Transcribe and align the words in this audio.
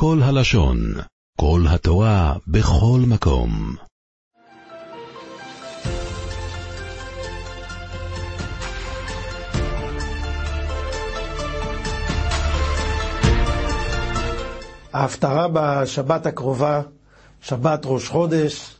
כל 0.00 0.18
הלשון, 0.22 0.78
כל 1.40 1.60
התורה, 1.68 2.34
בכל 2.46 3.00
מקום. 3.06 3.76
ההפטרה 14.92 15.46
בשבת 15.52 16.26
הקרובה, 16.26 16.82
שבת 17.40 17.82
ראש 17.84 18.08
חודש, 18.08 18.76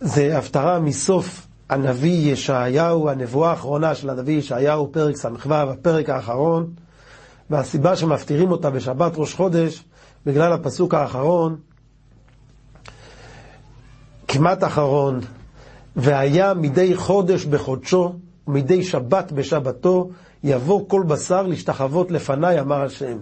זה 0.00 0.38
הפטרה 0.38 0.80
מסוף 0.80 1.46
הנביא 1.70 2.32
ישעיהו, 2.32 3.08
הנבואה 3.08 3.50
האחרונה 3.50 3.94
של 3.94 4.10
הנביא 4.10 4.38
ישעיהו, 4.38 4.92
פרק 4.92 5.16
ס"ו, 5.16 5.54
הפרק 5.54 6.08
האחרון, 6.08 6.74
והסיבה 7.50 7.96
שמפטירים 7.96 8.50
אותה 8.50 8.70
בשבת 8.70 9.12
ראש 9.16 9.34
חודש, 9.34 9.84
בגלל 10.26 10.52
הפסוק 10.52 10.94
האחרון, 10.94 11.56
כמעט 14.28 14.64
אחרון, 14.64 15.20
והיה 15.96 16.54
מדי 16.54 16.96
חודש 16.96 17.44
בחודשו, 17.44 18.12
ומדי 18.48 18.82
שבת 18.84 19.32
בשבתו, 19.32 20.10
יבוא 20.44 20.88
כל 20.88 21.02
בשר 21.06 21.42
להשתחוות 21.42 22.10
לפניי, 22.10 22.60
אמר 22.60 22.82
השם. 22.82 23.18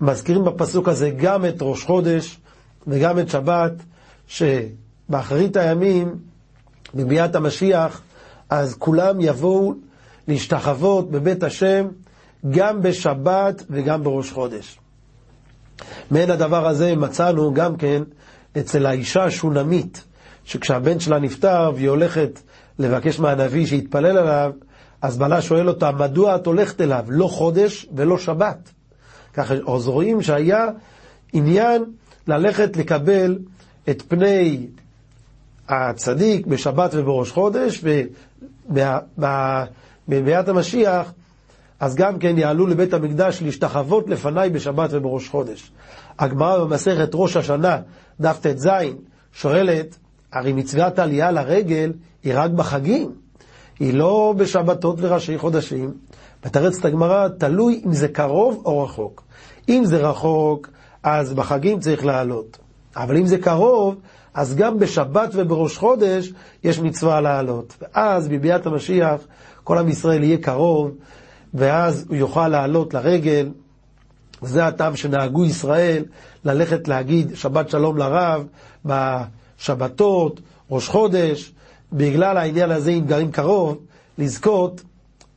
מזכירים 0.00 0.44
בפסוק 0.44 0.88
הזה 0.88 1.10
גם 1.10 1.44
את 1.44 1.56
ראש 1.60 1.84
חודש 1.84 2.38
וגם 2.86 3.18
את 3.18 3.28
שבת, 3.28 3.72
שבאחרית 4.26 5.56
הימים, 5.56 6.14
בביאת 6.94 7.34
המשיח, 7.34 8.00
אז 8.50 8.74
כולם 8.78 9.20
יבואו 9.20 9.74
להשתחוות 10.28 11.10
בבית 11.10 11.42
השם 11.42 11.86
גם 12.50 12.82
בשבת 12.82 13.62
וגם 13.70 14.04
בראש 14.04 14.30
חודש. 14.32 14.78
מעין 16.10 16.30
הדבר 16.30 16.66
הזה 16.66 16.96
מצאנו 16.96 17.54
גם 17.54 17.76
כן 17.76 18.02
אצל 18.58 18.86
האישה 18.86 19.24
השונמית, 19.24 20.04
שכשהבן 20.44 21.00
שלה 21.00 21.18
נפטר 21.18 21.72
והיא 21.74 21.88
הולכת 21.88 22.40
לבקש 22.78 23.18
מהנביא 23.18 23.66
שיתפלל 23.66 24.18
עליו, 24.18 24.52
אז 25.02 25.18
בעלה 25.18 25.42
שואל 25.42 25.68
אותה, 25.68 25.90
מדוע 25.92 26.36
את 26.36 26.46
הולכת 26.46 26.80
אליו? 26.80 27.04
לא 27.08 27.26
חודש 27.26 27.86
ולא 27.96 28.18
שבת. 28.18 28.70
ככה, 29.34 29.54
אז 29.54 29.88
רואים 29.88 30.22
שהיה 30.22 30.66
עניין 31.32 31.84
ללכת 32.26 32.76
לקבל 32.76 33.38
את 33.90 34.02
פני 34.02 34.66
הצדיק 35.68 36.46
בשבת 36.46 36.90
ובראש 36.94 37.30
חודש, 37.30 37.84
ובביאת 38.68 40.48
המשיח, 40.48 41.12
אז 41.80 41.94
גם 41.94 42.18
כן 42.18 42.38
יעלו 42.38 42.66
לבית 42.66 42.92
המקדש 42.92 43.42
להשתחוות 43.42 44.08
לפניי 44.08 44.50
בשבת 44.50 44.90
ובראש 44.92 45.28
חודש. 45.28 45.72
הגמרא 46.18 46.64
במסכת 46.64 47.10
ראש 47.14 47.36
השנה, 47.36 47.78
דף 48.20 48.38
ט"ז, 48.40 48.68
שואלת, 49.32 49.96
הרי 50.32 50.52
מצוות 50.52 50.98
העלייה 50.98 51.30
לרגל 51.30 51.92
היא 52.22 52.32
רק 52.36 52.50
בחגים, 52.50 53.12
היא 53.80 53.94
לא 53.94 54.34
בשבתות 54.36 54.96
וראשי 55.00 55.38
חודשים. 55.38 55.94
מתרצת 56.46 56.84
הגמרא, 56.84 57.28
תלוי 57.28 57.82
אם 57.86 57.92
זה 57.92 58.08
קרוב 58.08 58.62
או 58.64 58.82
רחוק. 58.82 59.22
אם 59.68 59.84
זה 59.84 59.96
רחוק, 59.96 60.68
אז 61.02 61.34
בחגים 61.34 61.80
צריך 61.80 62.04
לעלות. 62.04 62.58
אבל 62.96 63.16
אם 63.16 63.26
זה 63.26 63.38
קרוב, 63.38 63.96
אז 64.34 64.54
גם 64.54 64.78
בשבת 64.78 65.30
ובראש 65.34 65.76
חודש 65.76 66.32
יש 66.64 66.78
מצווה 66.78 67.20
לעלות. 67.20 67.76
ואז 67.80 68.28
בביאת 68.28 68.66
המשיח 68.66 69.20
כל 69.64 69.78
עם 69.78 69.88
ישראל 69.88 70.22
יהיה 70.22 70.38
קרוב, 70.38 70.90
ואז 71.54 72.04
הוא 72.08 72.16
יוכל 72.16 72.48
לעלות 72.48 72.94
לרגל. 72.94 73.48
זה 74.42 74.66
הטעם 74.66 74.96
שנהגו 74.96 75.44
ישראל 75.44 76.04
ללכת 76.44 76.88
להגיד 76.88 77.34
שבת 77.34 77.70
שלום 77.70 77.96
לרב 77.96 78.46
בשבתות, 78.84 80.40
ראש 80.70 80.88
חודש, 80.88 81.52
בגלל 81.92 82.36
העניין 82.36 82.70
הזה, 82.70 82.90
אם 82.90 83.04
גרים 83.06 83.30
קרוב, 83.30 83.78
לזכות 84.18 84.82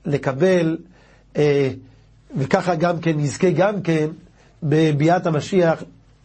לקבל, 0.06 0.78
אה, 1.38 1.70
וככה 2.38 2.76
גם 2.76 3.00
כן, 3.00 3.20
נזכה 3.20 3.52
גם 3.52 3.82
כן 3.82 4.08
בביאת 4.64 5.26
המשיח 5.26 5.84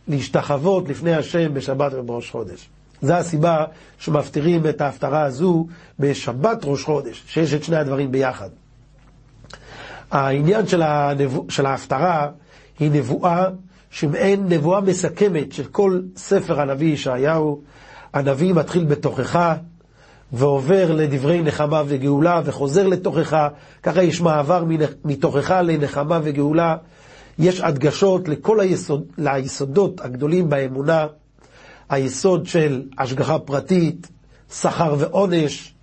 להשתחוות 0.09 0.89
לפני 0.89 1.15
השם 1.15 1.55
בשבת 1.55 1.93
ובראש 1.95 2.31
חודש. 2.31 2.69
זו 3.03 3.12
הסיבה 3.15 3.65
שמפטירים 3.99 4.66
את 4.66 4.81
ההפטרה 4.81 5.22
הזו 5.22 5.66
בשבת 5.99 6.59
ראש 6.65 6.84
חודש, 6.84 7.22
שיש 7.27 7.55
את 7.55 7.65
שני 7.65 7.77
הדברים 7.77 8.12
ביחד. 8.12 8.49
העניין 10.12 10.67
של, 10.67 10.83
הנבוא, 10.83 11.45
של 11.49 11.67
ההפטרה 11.67 12.28
היא 12.78 12.91
נבואה 12.91 13.47
שמעין 13.91 14.47
נבואה 14.49 14.81
מסכמת 14.81 15.53
של 15.53 15.65
כל 15.65 16.00
ספר 16.17 16.61
הנביא 16.61 16.93
ישעיהו. 16.93 17.61
הנביא 18.15 18.55
מתחיל 18.55 18.84
בתוכחה 18.84 19.55
ועובר 20.33 20.95
לדברי 20.95 21.43
נחמה 21.43 21.83
וגאולה 21.87 22.41
וחוזר 22.45 22.87
לתוכחה, 22.87 23.49
ככה 23.83 24.03
יש 24.03 24.21
מעבר 24.21 24.65
מתוכחה 25.05 25.62
לנחמה 25.62 26.21
וגאולה. 26.22 26.77
יש 27.39 27.61
הדגשות 27.61 28.28
לכל 28.28 28.61
היסוד, 28.61 29.05
ליסודות 29.19 30.01
הגדולים 30.01 30.51
באמונה, 30.51 31.06
היסוד 31.91 32.47
של 32.47 32.83
השגחה 32.99 33.39
פרטית, 33.39 34.09
שכר 34.53 34.95
ועונש, 34.99 35.75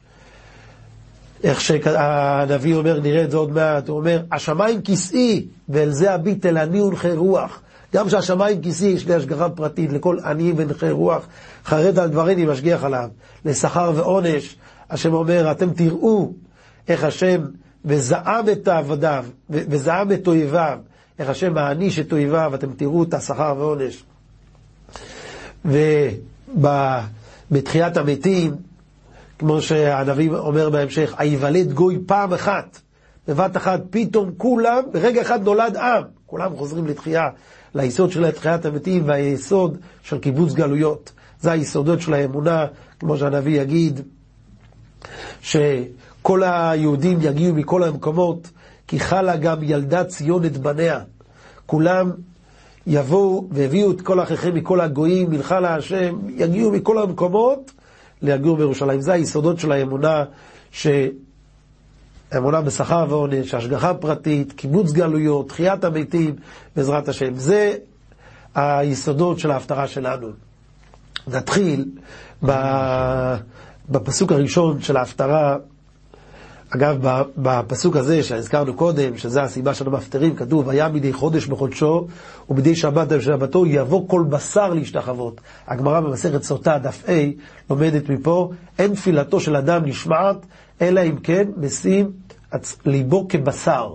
איך 1.44 1.62
שהנביא 1.62 2.76
אומר, 2.76 3.00
נראה 3.00 3.24
את 3.24 3.32
זה 3.32 3.38
עוד 3.38 3.52
מעט, 3.52 3.90
הוא 3.90 3.98
אומר, 3.98 4.22
השמיים 4.32 4.82
כיסאי, 4.82 5.46
ואל 5.70 5.90
זה 5.90 6.14
הביט 6.14 6.46
אל 6.46 6.58
עני 6.58 6.82
ונכה 6.82 7.14
רוח. 7.14 7.62
גם 7.94 8.10
שהשמיים 8.10 8.62
כיסאי, 8.62 8.88
יש 8.88 9.08
לי 9.08 9.14
השגחה 9.14 9.50
פרטית 9.50 9.92
לכל 9.92 10.18
עני 10.26 10.54
ונכה 10.56 10.92
רוח, 10.92 11.28
חרד 11.66 12.00
על 12.00 12.10
דבריני, 12.10 12.46
משגיח 12.46 12.84
עליו. 12.84 13.10
לשכר 13.46 13.92
ועונש, 13.96 14.56
השם 14.90 15.14
אומר, 15.14 15.52
אתם 15.52 15.74
תראו 15.74 16.34
איך 16.88 17.04
השם, 17.04 17.42
וזעם 17.86 18.50
את 18.50 18.68
עבדיו, 18.68 19.26
וזעם 19.50 20.12
את 20.12 20.28
אויביו, 20.28 20.80
איך 21.20 21.30
השם 21.30 21.54
מעניש 21.54 22.00
את 22.00 22.12
אויביו, 22.12 22.52
אתם 22.56 22.74
תראו 22.74 23.04
את 23.04 23.14
השכר 23.14 23.56
ועונש. 23.58 24.04
ובתחיית 27.52 27.98
המתים, 27.98 28.56
כמו 29.40 29.62
שהנביא 29.62 30.32
אומר 30.32 30.70
בהמשך, 30.70 31.14
היוולד 31.18 31.74
גוי 31.74 32.00
פעם 32.06 32.34
אחת, 32.34 32.82
בבת 33.28 33.58
אחת, 33.58 33.82
פתאום 33.90 34.32
כולם, 34.38 34.84
ברגע 34.94 35.22
אחד 35.22 35.44
נולד 35.44 35.76
עם, 35.76 36.04
כולם 36.26 36.56
חוזרים 36.56 36.88
לתחייה, 36.88 37.30
ליסוד 37.76 38.12
של 38.12 38.32
תחיית 38.32 38.66
המתים 38.66 39.04
והיסוד 39.08 39.78
של 40.04 40.20
קיבוץ 40.20 40.54
גלויות. 40.54 41.12
זה 41.42 41.52
היסודות 41.52 42.02
של 42.02 42.14
האמונה, 42.14 42.66
כמו 43.00 43.18
שהנביא 43.18 43.62
יגיד, 43.62 44.02
שכל 45.42 46.44
היהודים 46.44 47.18
יגיעו 47.22 47.56
מכל 47.56 47.84
המקומות, 47.84 48.52
כי 48.88 49.00
חלה 49.00 49.38
גם 49.38 49.64
ילדת 49.64 50.08
ציון 50.08 50.46
את 50.46 50.58
בניה. 50.58 51.00
כולם 51.66 52.12
יבואו 52.88 53.48
והביאו 53.52 53.92
את 53.92 54.02
כל 54.02 54.24
אחיכם 54.24 54.56
מכל 54.56 54.82
הגויים, 54.82 55.30
מלכה 55.30 55.60
להשם, 55.60 56.20
יגיעו 56.36 56.72
מכל 56.72 56.98
המקומות 56.98 57.72
לגור 58.22 58.58
בירושלים. 58.58 59.02
זה 59.02 59.14
היסודות 59.14 59.60
של 59.60 59.72
האמונה, 59.72 60.24
האמונה 62.32 62.62
בשכר 62.62 63.06
ועונש, 63.10 63.54
השגחה 63.54 63.94
פרטית, 63.94 64.54
קיבוץ 64.54 64.92
גלויות, 64.92 65.50
תחיית 65.50 65.84
המתים, 65.84 66.36
בעזרת 66.76 67.08
השם. 67.08 67.36
זה 67.36 67.74
היסודות 68.56 69.40
של 69.40 69.52
ההפטרה 69.52 69.88
שלנו. 69.88 70.28
נתחיל 71.28 71.86
בפסוק 73.90 74.32
הראשון 74.32 74.82
של 74.82 74.98
ההפטרה. 74.98 75.58
אגב, 76.70 77.22
בפסוק 77.38 77.96
הזה 77.96 78.24
שהזכרנו 78.24 78.74
קודם, 78.74 79.18
שזו 79.18 79.40
הסיבה 79.40 79.74
של 79.74 79.88
המפטרים, 79.88 80.36
כתוב, 80.36 80.70
היה 80.70 80.90
מדי 80.90 81.14
חודש 81.14 81.46
בחודשו, 81.46 82.08
ומדי 82.50 82.76
שבת 82.76 83.08
בשבתו, 83.08 83.66
יבוא 83.66 84.08
כל 84.08 84.24
בשר 84.30 84.74
להשתחוות. 84.74 85.42
הגמרא 85.68 86.00
במסכת 86.00 86.44
סוטה, 86.44 86.78
דף 86.78 87.04
A, 87.06 87.10
לומדת 87.70 88.10
מפה, 88.10 88.52
אין 88.80 88.94
תפילתו 88.94 89.40
של 89.40 89.56
אדם 89.56 89.86
נשמעת, 89.86 90.38
אלא 90.82 91.02
אם 91.02 91.18
כן 91.18 91.48
משים 91.58 92.12
ליבו 92.86 93.28
כבשר. 93.30 93.94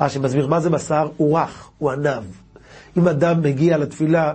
רש"י 0.00 0.18
מסביר 0.18 0.46
מה 0.46 0.60
זה 0.60 0.70
בשר, 0.70 1.08
הוא 1.16 1.38
רך, 1.38 1.68
הוא 1.78 1.90
ענב. 1.90 2.24
אם 2.96 3.08
אדם 3.08 3.42
מגיע 3.42 3.78
לתפילה 3.78 4.32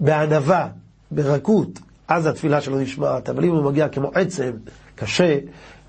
בענווה, 0.00 0.68
ברכות, 1.10 1.78
אז 2.08 2.26
התפילה 2.26 2.60
שלו 2.60 2.78
נשמעת, 2.78 3.28
אבל 3.28 3.44
אם 3.44 3.50
הוא 3.50 3.64
מגיע 3.64 3.88
כמו 3.88 4.10
עצם, 4.14 4.50
קשה, 4.94 5.38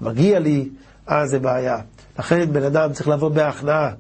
מגיע 0.01 0.39
לי, 0.39 0.69
אז 1.07 1.30
זה 1.30 1.40
בעיה. 1.40 1.78
לכן 2.19 2.54
בן 2.54 2.63
אדם 2.63 2.94
צריך 2.94 3.07
לבוא 3.07 3.30
בהכנעה. 3.30 3.92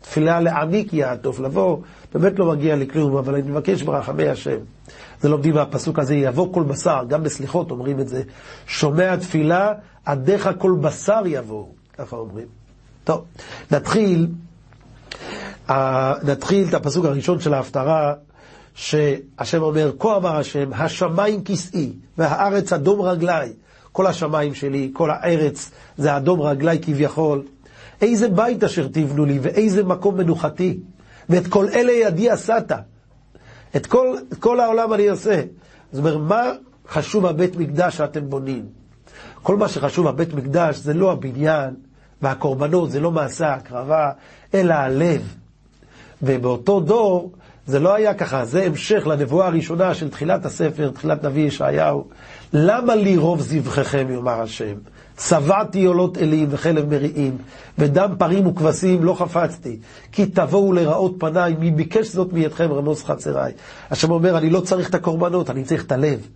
תפילה 0.00 0.40
לעמיק 0.40 0.92
יעטוף, 0.92 1.40
לבוא, 1.40 1.78
באמת 2.14 2.38
לא 2.38 2.46
מגיע 2.46 2.76
לי 2.76 2.88
כלום, 2.88 3.16
אבל 3.16 3.34
אני 3.34 3.50
מבקש 3.50 3.82
ברחמי 3.82 4.28
השם. 4.28 4.58
זה 5.20 5.28
לומדים 5.28 5.54
מהפסוק 5.54 5.98
הזה, 5.98 6.14
יבוא 6.14 6.52
כל 6.52 6.62
בשר, 6.62 7.04
גם 7.08 7.22
בסליחות 7.22 7.70
אומרים 7.70 8.00
את 8.00 8.08
זה. 8.08 8.22
שומע 8.66 9.16
תפילה, 9.16 9.72
עדיך 10.04 10.50
כל 10.58 10.76
בשר 10.80 11.22
יבוא, 11.26 11.66
ככה 11.98 12.16
אומרים. 12.16 12.46
טוב, 13.04 13.24
נתחיל. 13.70 14.28
נתחיל 16.22 16.68
את 16.68 16.74
הפסוק 16.74 17.04
הראשון 17.04 17.40
של 17.40 17.54
ההפטרה, 17.54 18.14
שהשם 18.74 19.62
אומר, 19.62 19.92
כה 19.98 20.16
אמר 20.16 20.36
השם, 20.36 20.70
השמיים 20.72 21.44
כסאי 21.44 21.92
והארץ 22.18 22.72
אדום 22.72 23.00
רגליי. 23.00 23.52
כל 23.98 24.06
השמיים 24.06 24.54
שלי, 24.54 24.90
כל 24.92 25.10
הארץ 25.10 25.70
זה 25.96 26.16
אדום 26.16 26.40
רגליי 26.40 26.78
כביכול. 26.82 27.42
איזה 28.02 28.28
בית 28.28 28.64
אשר 28.64 28.88
תבנו 28.92 29.24
לי 29.24 29.38
ואיזה 29.42 29.84
מקום 29.84 30.16
מנוחתי. 30.16 30.78
ואת 31.28 31.46
כל 31.46 31.66
אלה 31.68 31.92
ידי 31.92 32.30
עשת. 32.30 32.72
את 33.76 33.86
כל, 33.86 34.16
את 34.32 34.38
כל 34.38 34.60
העולם 34.60 34.92
אני 34.92 35.08
עושה. 35.08 35.42
זאת 35.92 35.98
אומרת, 35.98 36.16
מה 36.20 36.52
חשוב 36.88 37.26
הבית 37.26 37.56
מקדש 37.56 37.96
שאתם 37.96 38.30
בונים? 38.30 38.66
כל 39.42 39.56
מה 39.56 39.68
שחשוב 39.68 40.08
בבית 40.08 40.34
מקדש 40.34 40.76
זה 40.76 40.94
לא 40.94 41.12
הבניין 41.12 41.74
והקורבנות, 42.22 42.90
זה 42.90 43.00
לא 43.00 43.10
מעשה 43.10 43.48
ההקרבה, 43.48 44.10
אלא 44.54 44.74
הלב. 44.74 45.34
ובאותו 46.22 46.80
דור 46.80 47.32
זה 47.66 47.78
לא 47.78 47.94
היה 47.94 48.14
ככה, 48.14 48.44
זה 48.44 48.62
המשך 48.62 49.06
לנבואה 49.06 49.46
הראשונה 49.46 49.94
של 49.94 50.08
תחילת 50.10 50.46
הספר, 50.46 50.90
תחילת 50.90 51.24
נביא 51.24 51.46
ישעיהו. 51.46 52.08
למה 52.52 52.94
לי 52.94 53.16
רוב 53.16 53.40
זבחיכם, 53.40 54.06
יאמר 54.10 54.40
השם? 54.40 54.74
צבעתי 55.16 55.84
עולות 55.84 56.18
אלים 56.18 56.48
וחלב 56.50 56.90
מריעים, 56.90 57.38
ודם 57.78 58.14
פרים 58.18 58.46
וכבשים 58.46 59.04
לא 59.04 59.14
חפצתי, 59.14 59.78
כי 60.12 60.26
תבואו 60.26 60.72
לראות 60.72 61.14
פניי, 61.18 61.54
מי 61.58 61.70
ביקש 61.70 62.06
זאת 62.06 62.32
מידכם 62.32 62.72
רמוס 62.72 63.04
חצריי. 63.04 63.52
השם 63.90 64.10
אומר, 64.10 64.38
אני 64.38 64.50
לא 64.50 64.60
צריך 64.60 64.88
את 64.88 64.94
הקורבנות, 64.94 65.50
אני 65.50 65.64
צריך 65.64 65.84
את 65.84 65.92
הלב. 65.92 66.28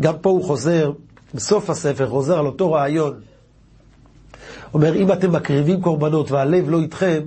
גם 0.00 0.14
פה 0.20 0.30
הוא 0.30 0.44
חוזר, 0.44 0.92
בסוף 1.34 1.70
הספר, 1.70 2.08
חוזר 2.08 2.38
על 2.38 2.46
אותו 2.46 2.72
רעיון. 2.72 3.14
אומר, 4.74 4.94
אם 4.94 5.12
אתם 5.12 5.32
מקריבים 5.32 5.80
קורבנות 5.80 6.30
והלב 6.30 6.70
לא 6.70 6.80
איתכם, 6.80 7.20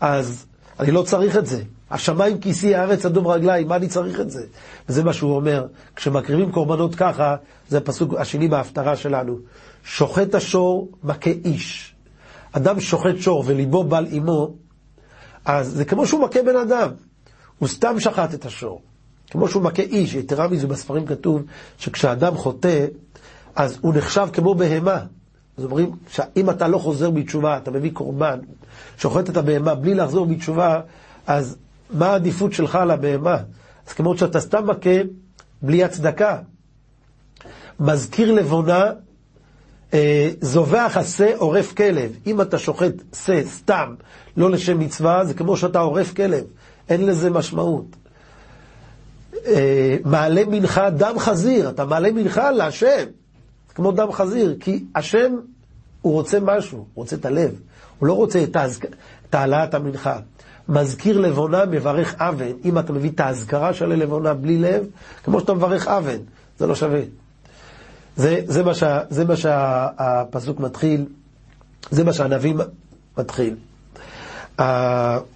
אז 0.00 0.46
אני 0.80 0.90
לא 0.90 1.02
צריך 1.02 1.36
את 1.36 1.46
זה. 1.46 1.62
השמיים 1.92 2.38
כיסי, 2.38 2.74
הארץ 2.74 3.06
אדום 3.06 3.26
רגליים, 3.26 3.68
מה 3.68 3.76
אני 3.76 3.88
צריך 3.88 4.20
את 4.20 4.30
זה? 4.30 4.42
וזה 4.88 5.04
מה 5.04 5.12
שהוא 5.12 5.36
אומר, 5.36 5.66
כשמקריבים 5.96 6.52
קורבנות 6.52 6.94
ככה, 6.94 7.36
זה 7.68 7.78
הפסוק 7.78 8.14
השני 8.14 8.48
בהפטרה 8.48 8.96
שלנו. 8.96 9.38
שוחט 9.84 10.34
השור 10.34 10.88
מכה 11.04 11.30
איש. 11.44 11.94
אדם 12.52 12.80
שוחט 12.80 13.16
שור 13.16 13.44
וליבו 13.46 13.84
בל 13.84 14.06
עמו, 14.10 14.54
אז 15.44 15.68
זה 15.68 15.84
כמו 15.84 16.06
שהוא 16.06 16.24
מכה 16.24 16.42
בן 16.42 16.56
אדם. 16.56 16.88
הוא 17.58 17.68
סתם 17.68 18.00
שחט 18.00 18.34
את 18.34 18.46
השור. 18.46 18.82
כמו 19.30 19.48
שהוא 19.48 19.62
מכה 19.62 19.82
איש, 19.82 20.14
יתרה 20.14 20.48
מזה 20.48 20.66
בספרים 20.66 21.06
כתוב 21.06 21.42
שכשאדם 21.78 22.36
חוטא, 22.36 22.86
אז 23.56 23.78
הוא 23.80 23.94
נחשב 23.94 24.28
כמו 24.32 24.54
בהמה. 24.54 24.98
אז 25.58 25.64
אומרים 25.64 25.90
שאם 26.08 26.50
אתה 26.50 26.68
לא 26.68 26.78
חוזר 26.78 27.10
בתשובה, 27.10 27.56
אתה 27.56 27.70
מביא 27.70 27.90
קורבן, 27.92 28.38
שוחט 28.98 29.30
את 29.30 29.36
הבהמה 29.36 29.74
בלי 29.74 29.94
לחזור 29.94 30.26
בתשובה, 30.26 30.80
אז 31.26 31.56
מה 31.90 32.06
העדיפות 32.06 32.52
שלך 32.52 32.76
על 32.76 32.90
הבהמה? 32.90 33.36
אז 33.88 33.92
כמו 33.92 34.18
שאתה 34.18 34.40
סתם 34.40 34.66
מכה 34.66 35.00
בלי 35.62 35.84
הצדקה. 35.84 36.38
מזכיר 37.80 38.32
לבונה, 38.32 38.84
אה, 39.94 40.30
זובח 40.40 40.96
עשה 40.96 41.36
עורף 41.36 41.72
כלב. 41.72 42.12
אם 42.26 42.40
אתה 42.40 42.58
שוחט 42.58 42.92
שא 43.14 43.42
סתם, 43.44 43.94
לא 44.36 44.50
לשם 44.50 44.78
מצווה, 44.78 45.24
זה 45.24 45.34
כמו 45.34 45.56
שאתה 45.56 45.78
עורף 45.78 46.14
כלב. 46.14 46.44
אין 46.88 47.06
לזה 47.06 47.30
משמעות. 47.30 47.86
אה, 49.46 49.96
מעלה 50.04 50.42
מנחה 50.44 50.90
דם 50.90 51.14
חזיר, 51.18 51.68
אתה 51.68 51.84
מעלה 51.84 52.12
מנחה 52.12 52.50
להשם. 52.50 53.04
כמו 53.74 53.92
דם 53.92 54.12
חזיר, 54.12 54.56
כי 54.60 54.84
השם, 54.94 55.32
הוא 56.02 56.12
רוצה 56.12 56.40
משהו, 56.40 56.78
הוא 56.78 56.86
רוצה 56.94 57.16
את 57.16 57.26
הלב. 57.26 57.60
הוא 57.98 58.06
לא 58.06 58.12
רוצה 58.12 58.44
את 58.44 59.34
העלאת 59.34 59.74
המנחה. 59.74 60.18
מזכיר 60.68 61.20
לבונה, 61.20 61.66
מברך 61.66 62.14
אבן. 62.18 62.52
אם 62.64 62.78
אתה 62.78 62.92
מביא 62.92 63.10
את 63.10 63.20
האזכרה 63.20 63.74
של 63.74 63.92
הלבונה 63.92 64.34
בלי 64.34 64.58
לב, 64.58 64.86
כמו 65.24 65.40
שאתה 65.40 65.54
מברך 65.54 65.88
אבן, 65.88 66.18
זה 66.58 66.66
לא 66.66 66.74
שווה. 66.74 67.00
זה, 68.16 68.40
זה, 68.46 68.62
מה, 68.62 68.74
שה, 68.74 69.00
זה 69.10 69.24
מה 69.24 69.36
שהפסוק 69.36 70.60
מתחיל, 70.60 71.04
זה 71.90 72.04
מה 72.04 72.12
שהנביא 72.12 72.54
מתחיל. 73.18 73.54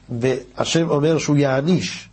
והשם 0.08 0.90
אומר 0.90 1.18
שהוא 1.18 1.36
יעניש. 1.36 2.08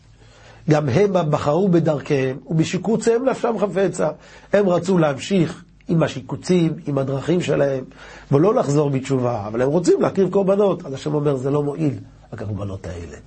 גם 0.69 0.89
הם 0.89 1.13
בחרו 1.29 1.69
בדרכיהם, 1.69 2.37
ובשיקוציהם 2.47 3.29
נפשם 3.29 3.55
חפצה. 3.59 4.09
הם 4.53 4.69
רצו 4.69 4.97
להמשיך 4.97 5.63
עם 5.87 6.03
השיקוצים, 6.03 6.73
עם 6.87 6.97
הדרכים 6.97 7.41
שלהם, 7.41 7.83
ולא 8.31 8.55
לחזור 8.55 8.89
בתשובה, 8.89 9.43
אבל 9.47 9.61
הם 9.61 9.69
רוצים 9.69 10.01
להקריב 10.01 10.29
קורבנות. 10.29 10.85
אז 10.85 10.93
השם 10.93 11.13
אומר, 11.13 11.35
זה 11.35 11.51
לא 11.51 11.63
מועיל. 11.63 11.93
הקורבנות 12.33 12.87
האלה. 12.87 13.17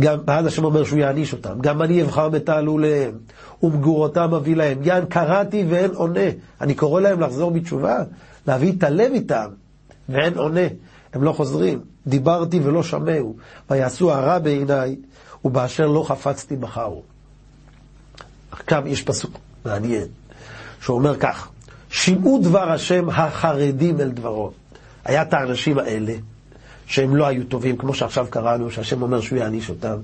גם, 0.00 0.18
ואז 0.26 0.46
השם 0.46 0.64
אומר 0.64 0.84
שהוא 0.84 0.98
יעניש 0.98 1.32
אותם. 1.32 1.60
גם 1.60 1.82
אני 1.82 2.02
אבחר 2.02 2.28
בתעלוליהם, 2.28 3.12
ומגורותם 3.62 4.34
אביא 4.34 4.56
להם. 4.56 4.78
יען 4.82 5.04
קראתי 5.04 5.64
ואין 5.68 5.90
עונה. 5.94 6.30
אני 6.60 6.74
קורא 6.74 7.00
להם 7.00 7.20
לחזור 7.20 7.50
בתשובה, 7.50 7.98
להביא 8.46 8.72
את 8.72 8.82
הלב 8.82 9.12
איתם, 9.12 9.48
ואין 10.08 10.38
עונה. 10.38 10.66
הם 11.12 11.22
לא 11.22 11.32
חוזרים. 11.32 11.80
דיברתי 12.06 12.60
ולא 12.62 12.82
שמעו, 12.82 13.36
ויעשו 13.70 14.12
הרע 14.12 14.38
בעיניי, 14.38 14.96
ובאשר 15.44 15.86
לא 15.86 16.04
חפצתי 16.08 16.56
בחרו. 16.56 17.02
עכשיו 18.50 18.82
יש 18.86 19.02
פסוק 19.02 19.38
מעניין, 19.64 20.06
שאומר 20.80 21.16
כך, 21.16 21.48
שמעו 21.88 22.40
דבר 22.42 22.72
השם 22.72 23.10
החרדים 23.10 24.00
אל 24.00 24.10
דברו. 24.10 24.50
היה 25.04 25.22
את 25.22 25.34
האנשים 25.34 25.78
האלה, 25.78 26.14
שהם 26.92 27.16
לא 27.16 27.26
היו 27.26 27.44
טובים, 27.44 27.76
כמו 27.76 27.94
שעכשיו 27.94 28.26
קראנו, 28.30 28.70
שהשם 28.70 29.02
אומר 29.02 29.20
שהוא 29.20 29.38
יעניש 29.38 29.70
אותם. 29.70 29.96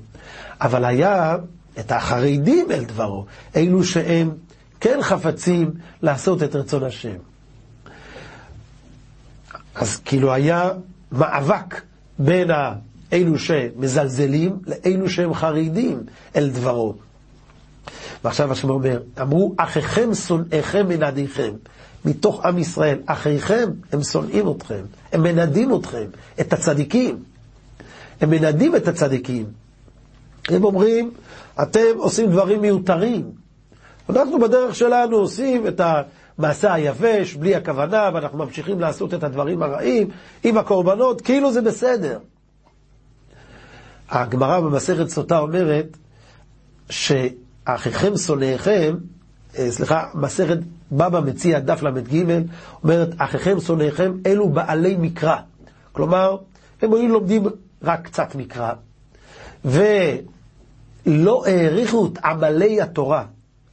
אבל 0.61 0.85
היה 0.85 1.37
את 1.81 1.93
החרדים 1.93 2.67
אל 2.70 2.85
דברו, 2.85 3.25
אלו 3.56 3.85
שהם 3.85 4.31
כן 4.81 4.99
חפצים 5.02 5.70
לעשות 6.02 6.43
את 6.43 6.56
רצון 6.56 6.85
השם. 6.85 7.17
אז 9.75 9.96
כאילו 10.05 10.32
היה 10.32 10.70
מאבק 11.12 11.81
בין 12.19 12.50
אלו 13.12 13.38
שמזלזלים 13.38 14.58
לאלו 14.67 15.08
שהם 15.11 15.34
חרדים 15.34 16.02
אל 16.37 16.50
דברו. 16.50 16.94
ועכשיו 18.25 18.53
השם 18.53 18.70
אומר, 18.70 19.00
אמרו, 19.20 19.55
אחיכם 19.59 20.15
שונאיכם 20.15 20.88
מנדיכם. 20.88 21.53
מתוך 22.05 22.44
עם 22.44 22.59
ישראל. 22.59 22.99
אחיכם, 23.06 23.70
הם 23.93 24.03
שונאים 24.03 24.50
אתכם, 24.50 24.82
הם 25.12 25.23
מנדים 25.23 25.75
אתכם, 25.75 26.05
את 26.41 26.53
הצדיקים. 26.53 27.23
הם 28.20 28.31
מנדים 28.31 28.76
את 28.76 28.88
הצדיקים. 28.88 29.47
הם 30.49 30.65
אומרים, 30.65 31.11
אתם 31.62 31.97
עושים 31.97 32.31
דברים 32.31 32.61
מיותרים. 32.61 33.31
אנחנו 34.10 34.39
בדרך 34.39 34.75
שלנו 34.75 35.17
עושים 35.17 35.67
את 35.67 35.81
המעשה 36.39 36.75
היבש, 36.75 37.34
בלי 37.34 37.55
הכוונה, 37.55 38.10
ואנחנו 38.15 38.39
ממשיכים 38.39 38.81
לעשות 38.81 39.15
את 39.15 39.22
הדברים 39.22 39.63
הרעים 39.63 40.10
עם 40.44 40.58
הקורבנות, 40.58 41.20
כאילו 41.20 41.53
זה 41.53 41.63
בסדר. 41.63 42.19
הגמרא 44.10 44.60
במסכת 44.60 45.08
סוטה 45.08 45.39
אומרת 45.39 45.96
שאחיכם 47.69 48.17
שונאיכם 48.17 48.94
אה, 49.58 49.70
סליחה, 49.70 50.05
מסכת 50.15 50.58
בבא 50.93 51.20
מציע 51.20 51.58
דף 51.58 51.82
ל"ג, 51.82 52.25
אומרת, 52.82 53.08
אחיכם 53.19 53.60
שונאיכם 53.60 54.13
אלו 54.27 54.48
בעלי 54.48 54.96
מקרא. 54.98 55.37
כלומר, 55.93 56.37
הם 56.82 56.94
היו 56.94 57.08
לומדים 57.08 57.43
רק 57.82 58.03
קצת 58.03 58.34
מקרא, 58.34 58.72
ולא 59.65 61.44
העריכו 61.46 62.06
את 62.06 62.19
עמלי 62.25 62.81
התורה, 62.81 63.25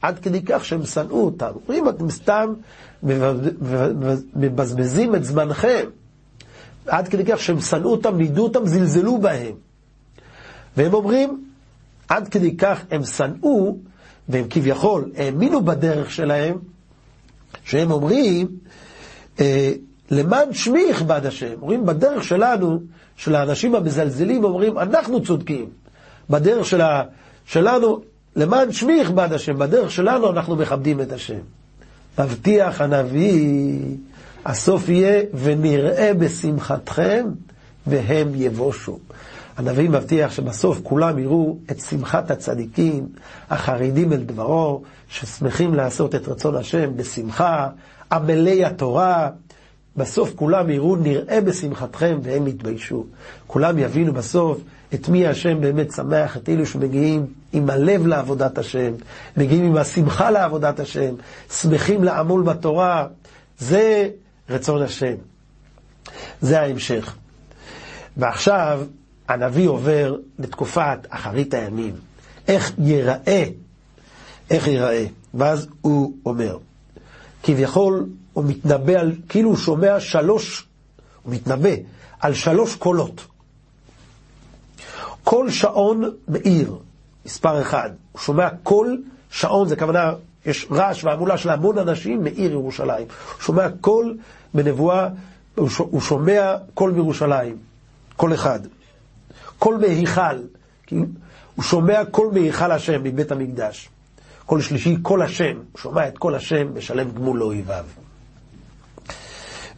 עד 0.02 0.18
כדי 0.18 0.42
כך 0.42 0.64
שהם 0.64 0.84
שנאו 0.84 1.24
אותם. 1.24 1.50
אומרים, 1.54 1.88
אתם 1.88 2.10
סתם 2.10 2.52
מבזבזים 4.36 5.14
את 5.14 5.24
זמנכם, 5.24 5.84
עד 6.86 7.08
כדי 7.08 7.24
כך 7.24 7.40
שהם 7.40 7.60
שנאו 7.60 7.90
אותם, 7.90 8.16
נידו 8.16 8.42
אותם, 8.42 8.66
זלזלו 8.66 9.18
בהם. 9.18 9.54
והם 10.76 10.94
אומרים, 10.94 11.45
עד 12.08 12.28
כדי 12.28 12.56
כך 12.56 12.80
הם 12.90 13.04
שנאו, 13.04 13.76
והם 14.28 14.44
כביכול 14.50 15.12
האמינו 15.16 15.64
בדרך 15.64 16.10
שלהם, 16.10 16.58
שהם 17.64 17.90
אומרים, 17.90 18.48
אה, 19.40 19.72
למען 20.10 20.52
שמי 20.52 20.80
יכבד 20.90 21.26
השם. 21.26 21.54
אומרים, 21.62 21.86
בדרך 21.86 22.24
שלנו, 22.24 22.80
של 23.16 23.34
האנשים 23.34 23.74
המזלזלים, 23.74 24.44
אומרים, 24.44 24.78
אנחנו 24.78 25.22
צודקים. 25.22 25.66
בדרך 26.30 26.66
של 26.66 26.80
ה, 26.80 27.02
שלנו, 27.46 28.00
למען 28.36 28.72
שמי 28.72 28.92
יכבד 28.92 29.32
השם, 29.32 29.58
בדרך 29.58 29.90
שלנו 29.90 30.30
אנחנו 30.30 30.56
מכבדים 30.56 31.00
את 31.00 31.12
השם. 31.12 31.38
מבטיח 32.18 32.80
הנביא, 32.80 33.80
הסוף 34.44 34.88
יהיה, 34.88 35.22
ונראה 35.34 36.14
בשמחתכם, 36.14 37.26
והם 37.86 38.28
יבושו. 38.34 38.98
הנביא 39.56 39.88
מבטיח 39.88 40.30
שבסוף 40.32 40.80
כולם 40.82 41.18
יראו 41.18 41.56
את 41.70 41.80
שמחת 41.80 42.30
הצדיקים, 42.30 43.08
החרדים 43.50 44.12
אל 44.12 44.22
דברו, 44.22 44.82
ששמחים 45.08 45.74
לעשות 45.74 46.14
את 46.14 46.28
רצון 46.28 46.56
השם 46.56 46.96
בשמחה, 46.96 47.68
עמלי 48.12 48.64
התורה, 48.64 49.30
בסוף 49.96 50.32
כולם 50.34 50.70
יראו, 50.70 50.96
נראה 50.96 51.40
בשמחתכם 51.40 52.18
והם 52.22 52.46
יתביישו. 52.46 53.04
כולם 53.46 53.78
יבינו 53.78 54.12
בסוף 54.12 54.58
את 54.94 55.08
מי 55.08 55.26
השם 55.26 55.60
באמת 55.60 55.92
שמח, 55.92 56.36
את 56.36 56.48
אלו 56.48 56.66
שמגיעים 56.66 57.26
עם 57.52 57.70
הלב 57.70 58.06
לעבודת 58.06 58.58
השם, 58.58 58.92
מגיעים 59.36 59.64
עם 59.64 59.76
השמחה 59.76 60.30
לעבודת 60.30 60.80
השם, 60.80 61.14
שמחים 61.50 62.04
לעמול 62.04 62.42
בתורה. 62.42 63.06
זה 63.58 64.08
רצון 64.50 64.82
השם. 64.82 65.14
זה 66.40 66.60
ההמשך. 66.60 67.16
ועכשיו 68.16 68.80
הנביא 69.28 69.68
עובר 69.68 70.16
לתקופת 70.38 70.98
אחרית 71.08 71.54
הימים. 71.54 71.94
איך 72.48 72.72
ייראה, 72.78 73.44
איך 74.50 74.66
ייראה. 74.66 75.06
ואז 75.34 75.68
הוא 75.80 76.16
אומר, 76.26 76.58
כביכול 77.42 78.06
הוא 78.32 78.44
מתנבא 78.44 78.92
על, 78.92 79.12
כאילו 79.28 79.48
הוא 79.50 79.56
שומע 79.56 80.00
שלוש, 80.00 80.66
הוא 81.22 81.34
מתנבא 81.34 81.70
על 82.20 82.34
שלוש 82.34 82.74
קולות. 82.74 83.26
כל 85.24 85.50
שעון 85.50 86.04
מאיר, 86.28 86.76
מספר 87.26 87.62
אחד. 87.62 87.90
הוא 88.12 88.20
שומע 88.20 88.48
קול 88.62 89.02
שאון, 89.30 89.68
זה 89.68 89.76
כוונה, 89.76 90.12
יש 90.46 90.66
רעש 90.70 91.04
והמולה 91.04 91.38
של 91.38 91.50
המון 91.50 91.78
אנשים 91.78 92.24
מעיר 92.24 92.52
ירושלים. 92.52 93.06
הוא 93.06 93.42
שומע 93.42 93.66
קול 93.80 94.18
בנבואה, 94.54 95.08
הוא 95.54 96.00
שומע 96.00 96.56
קול 96.74 96.90
מירושלים, 96.90 97.56
קול 98.16 98.34
אחד. 98.34 98.60
קול 99.58 99.76
מהיכל, 99.76 100.36
הוא 101.54 101.64
שומע 101.64 102.04
קול 102.10 102.30
מהיכל 102.32 102.72
השם 102.72 103.02
מבית 103.02 103.32
המקדש. 103.32 103.88
קול 104.46 104.60
שלישי, 104.60 104.96
קול 105.02 105.22
השם, 105.22 105.56
הוא 105.72 105.80
שומע 105.80 106.08
את 106.08 106.18
קול 106.18 106.34
השם, 106.34 106.66
משלם 106.74 107.10
גמול 107.10 107.38
לאויביו. 107.38 107.84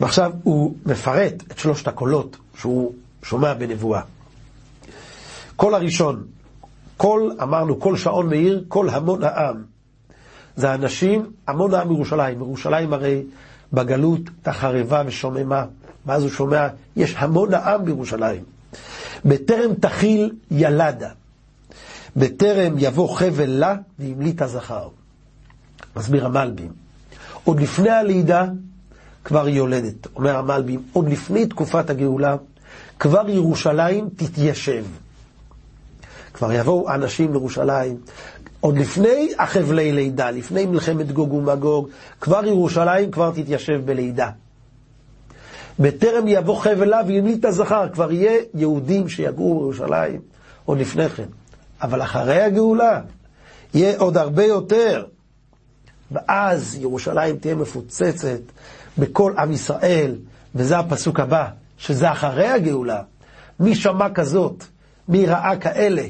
ועכשיו 0.01 0.33
הוא 0.43 0.75
מפרט 0.87 1.35
את 1.53 1.59
שלושת 1.59 1.89
הקולות 1.89 2.37
שהוא 2.59 2.93
שומע 3.23 3.55
בנבואה. 3.55 4.01
קול 5.57 5.75
הראשון, 5.75 6.25
קול, 6.97 7.37
אמרנו, 7.43 7.77
קול 7.77 7.97
שאון 7.97 8.29
מעיר, 8.29 8.65
קול 8.69 8.91
המון 8.91 9.25
העם. 9.25 9.65
זה 10.57 10.75
אנשים, 10.75 11.27
המון 11.49 11.75
העם 11.75 11.89
מירושלים. 11.89 12.39
ירושלים 12.39 12.93
הרי 12.93 13.23
בגלות 13.73 14.21
חרבה 14.43 15.03
ושוממה. 15.07 15.65
ואז 16.07 16.23
הוא 16.23 16.31
שומע, 16.31 16.69
יש 16.97 17.15
המון 17.19 17.55
העם 17.55 17.85
בירושלים. 17.85 18.43
בטרם 19.25 19.75
תחיל 19.75 20.33
ילדה, 20.51 21.11
בטרם 22.17 22.75
יבוא 22.79 23.17
חבל 23.17 23.51
לה 23.51 23.75
והמליטה 23.99 24.43
זכר. 24.43 24.89
מסביר 25.97 26.27
המלבי"ם. 26.27 26.73
עוד 27.45 27.61
לפני 27.61 27.91
הלידה 27.91 28.45
כבר 29.25 29.49
יולדת. 29.49 30.07
אומר 30.17 30.37
המלבי"ם, 30.37 30.83
עוד 30.93 31.09
לפני 31.09 31.47
תקופת 31.47 31.91
הגאולה, 31.91 32.37
כבר 32.99 33.29
ירושלים 33.29 34.09
תתיישב. 34.17 34.85
כבר 36.35 36.53
יבואו 36.53 36.95
אנשים 36.95 37.33
לירושלים, 37.33 37.97
עוד 38.61 38.79
לפני 38.79 39.29
החבלי 39.39 39.93
לידה, 39.93 40.31
לפני 40.31 40.67
מלחמת 40.67 41.13
גוג 41.13 41.33
ומגוג, 41.33 41.89
כבר 42.21 42.45
ירושלים 42.45 43.11
כבר 43.11 43.31
תתיישב 43.31 43.81
בלידה. 43.85 44.31
בטרם 45.79 46.29
יבוא 46.29 46.57
חבלה 46.61 47.01
וימליט 47.07 47.45
הזכר, 47.45 47.89
כבר 47.93 48.13
יהיה 48.13 48.43
יהודים 48.55 49.09
שיגורו 49.09 49.59
בירושלים 49.59 50.21
עוד 50.65 50.79
לפני 50.79 51.09
כן. 51.09 51.25
אבל 51.83 52.03
אחרי 52.03 52.43
הגאולה 52.43 53.01
יהיה 53.75 53.99
עוד 53.99 54.17
הרבה 54.17 54.45
יותר. 54.45 55.05
ואז 56.13 56.79
ירושלים 56.81 57.37
תהיה 57.37 57.55
מפוצצת 57.55 58.41
בכל 58.99 59.33
עם 59.39 59.53
ישראל, 59.53 60.15
וזה 60.55 60.79
הפסוק 60.79 61.21
הבא, 61.21 61.49
שזה 61.79 62.13
אחרי 62.13 62.49
הגאולה. 62.49 63.03
מי 63.61 63.75
שמע 63.75 64.11
כזאת? 64.15 64.65
מי 65.09 65.27
ראה 65.27 65.57
כאלה? 65.57 66.03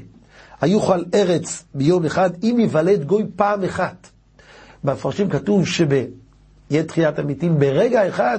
היוכל 0.61 1.05
ארץ 1.15 1.65
ביום 1.75 2.05
אחד, 2.05 2.31
אם 2.43 2.57
יוולד 2.61 3.05
גוי 3.05 3.25
פעם 3.37 3.65
אחת. 3.65 4.09
במפרשים 4.85 5.31
כתוב 5.31 5.67
שביהיה 6.69 6.85
תחיית 6.85 7.19
המתים 7.19 7.59
ברגע 7.59 8.09
אחד, 8.09 8.39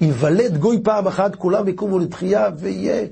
ייוולד 0.00 0.56
גוי 0.56 0.80
פעם 0.82 1.06
אחת, 1.06 1.36
כולם 1.36 1.68
יקומו 1.68 1.98
לתחייה, 1.98 2.48
ויהיה 2.58 3.06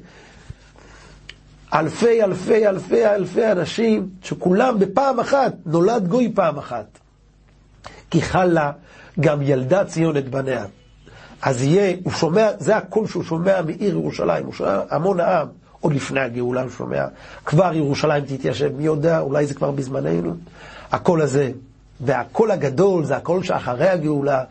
אלפי 1.75 2.23
אלפי 2.23 2.69
אלפי 2.69 3.07
אלפי 3.07 3.53
אנשים, 3.53 4.09
שכולם 4.23 4.79
בפעם 4.79 5.21
אחת, 5.21 5.53
נולד 5.67 6.09
גוי 6.09 6.33
פעם 6.35 6.59
אחת. 6.59 6.99
כי 8.11 8.23
חלה 8.23 8.73
גם 9.21 9.43
ילדה 9.43 9.85
ציון 9.85 10.17
את 10.17 10.29
בניה. 10.29 10.65
אז 11.43 11.63
יהיה, 11.63 11.97
הוא 12.05 12.13
שומע, 12.13 12.49
זה 12.59 12.77
הקול 12.77 13.07
שהוא 13.07 13.25
שומע 13.25 13.63
מעיר 13.63 13.95
ירושלים, 13.95 14.47
הוא 14.47 14.53
שומע 14.53 14.81
המון 14.91 15.21
העם, 15.21 15.49
עוד 15.81 15.93
לפני 15.93 16.21
הגאולה 16.21 16.63
הוא 16.63 16.71
שומע, 16.71 17.05
כבר 17.47 17.75
ירושלים 17.75 18.25
תתיישב, 18.25 18.77
מי 18.77 18.85
יודע, 18.85 19.21
אולי 19.21 19.47
זה 19.47 19.55
כבר 19.55 19.71
בזמננו. 19.71 20.35
הקול 20.93 21.23
הזה, 21.23 21.53
והקול 22.01 22.51
הגדול 22.51 23.05
זה 23.05 23.17
הקול 23.17 23.43
שאחרי 23.43 23.89
הגאולה, 23.89 24.45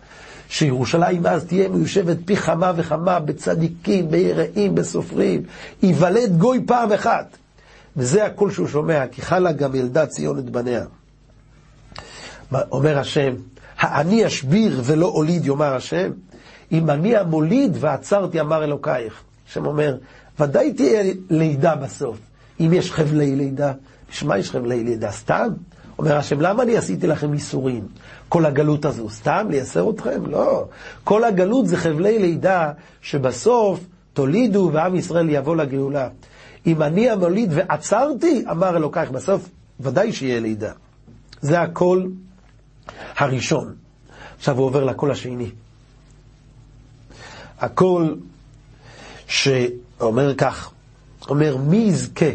שירושלים 0.50 1.28
אז 1.28 1.46
תהיה 1.46 1.70
מיושבת 1.70 2.18
פי 2.26 2.36
כמה 2.36 2.72
וכמה 2.76 3.20
בצדיקים, 3.20 4.12
ביראים, 4.12 4.76
בסופרים, 4.76 5.44
ייוולד 5.84 6.38
גוי 6.38 6.64
פעם 6.68 6.92
אחת. 6.92 7.38
וזה 7.98 8.26
הקול 8.26 8.52
שהוא 8.52 8.68
שומע, 8.68 9.08
כי 9.12 9.22
חלה 9.22 9.52
גם 9.52 9.76
ילדה 9.76 10.06
ציון 10.06 10.40
את 10.40 10.50
בניה. 10.50 10.86
אומר 12.72 13.00
השם, 13.00 13.34
האני 13.80 14.28
אשביר 14.28 14.82
ולא 14.84 15.06
אוליד, 15.06 15.46
יאמר 15.46 15.74
השם, 15.76 16.12
אם 16.72 16.90
אני 16.90 17.18
המוליד 17.18 17.78
ועצרתי, 17.80 18.42
אמר 18.42 18.64
אלוקייך. 18.64 19.22
השם 19.50 19.66
אומר, 19.66 19.98
ודאי 20.40 20.74
תהיה 20.74 21.14
לידה 21.30 21.76
בסוף. 21.76 22.18
אם 22.60 22.74
יש 22.74 22.92
חבלי 22.92 23.36
לידה, 23.36 23.74
בשביל 24.12 24.30
מה 24.30 24.38
יש 24.38 24.52
חבלי 24.52 24.84
לידה? 24.84 25.12
סתם? 25.12 25.48
אומר 26.00 26.18
השם, 26.18 26.42
למה 26.42 26.64
אני 26.64 26.78
עשיתי 26.78 27.08
לכם 27.08 27.34
ייסורים? 27.34 27.88
כל 28.30 28.46
הגלות 28.46 28.86
הזו, 28.86 29.10
סתם 29.10 29.48
לייסר 29.50 29.90
אתכם? 29.90 30.26
לא. 30.26 30.66
כל 31.04 31.24
הגלות 31.24 31.68
זה 31.68 31.78
חבלי 31.78 32.20
לידה 32.20 32.72
שבסוף 33.02 33.80
תולידו 34.14 34.70
ועם 34.74 34.96
ישראל 34.96 35.30
יבוא 35.30 35.56
לגאולה. 35.56 36.10
אם 36.68 36.82
אני 36.82 37.10
המוליד 37.10 37.50
ועצרתי, 37.54 38.44
אמר 38.52 38.78
אלוקייך, 38.78 39.12
בסוף 39.12 39.50
ודאי 39.80 40.14
שיהיה 40.14 40.40
לידה. 40.40 40.72
זה 41.42 41.62
הקול 41.62 42.12
הראשון. 43.18 43.76
עכשיו 44.38 44.58
הוא 44.58 44.66
עובר 44.66 44.84
לקול 44.84 45.12
השני. 45.12 45.50
הקול 47.60 48.18
שאומר 49.28 50.36
כך, 50.36 50.72
אומר 51.30 51.58
מי 51.58 51.78
יזכה 51.78 52.32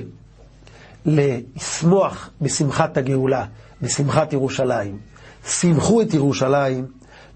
לשמוח 1.07 2.31
בשמחת 2.41 2.97
הגאולה, 2.97 3.45
בשמחת 3.83 4.33
ירושלים. 4.33 4.99
שמחו 5.47 6.03
את 6.03 6.15
ירושלים 6.15 6.87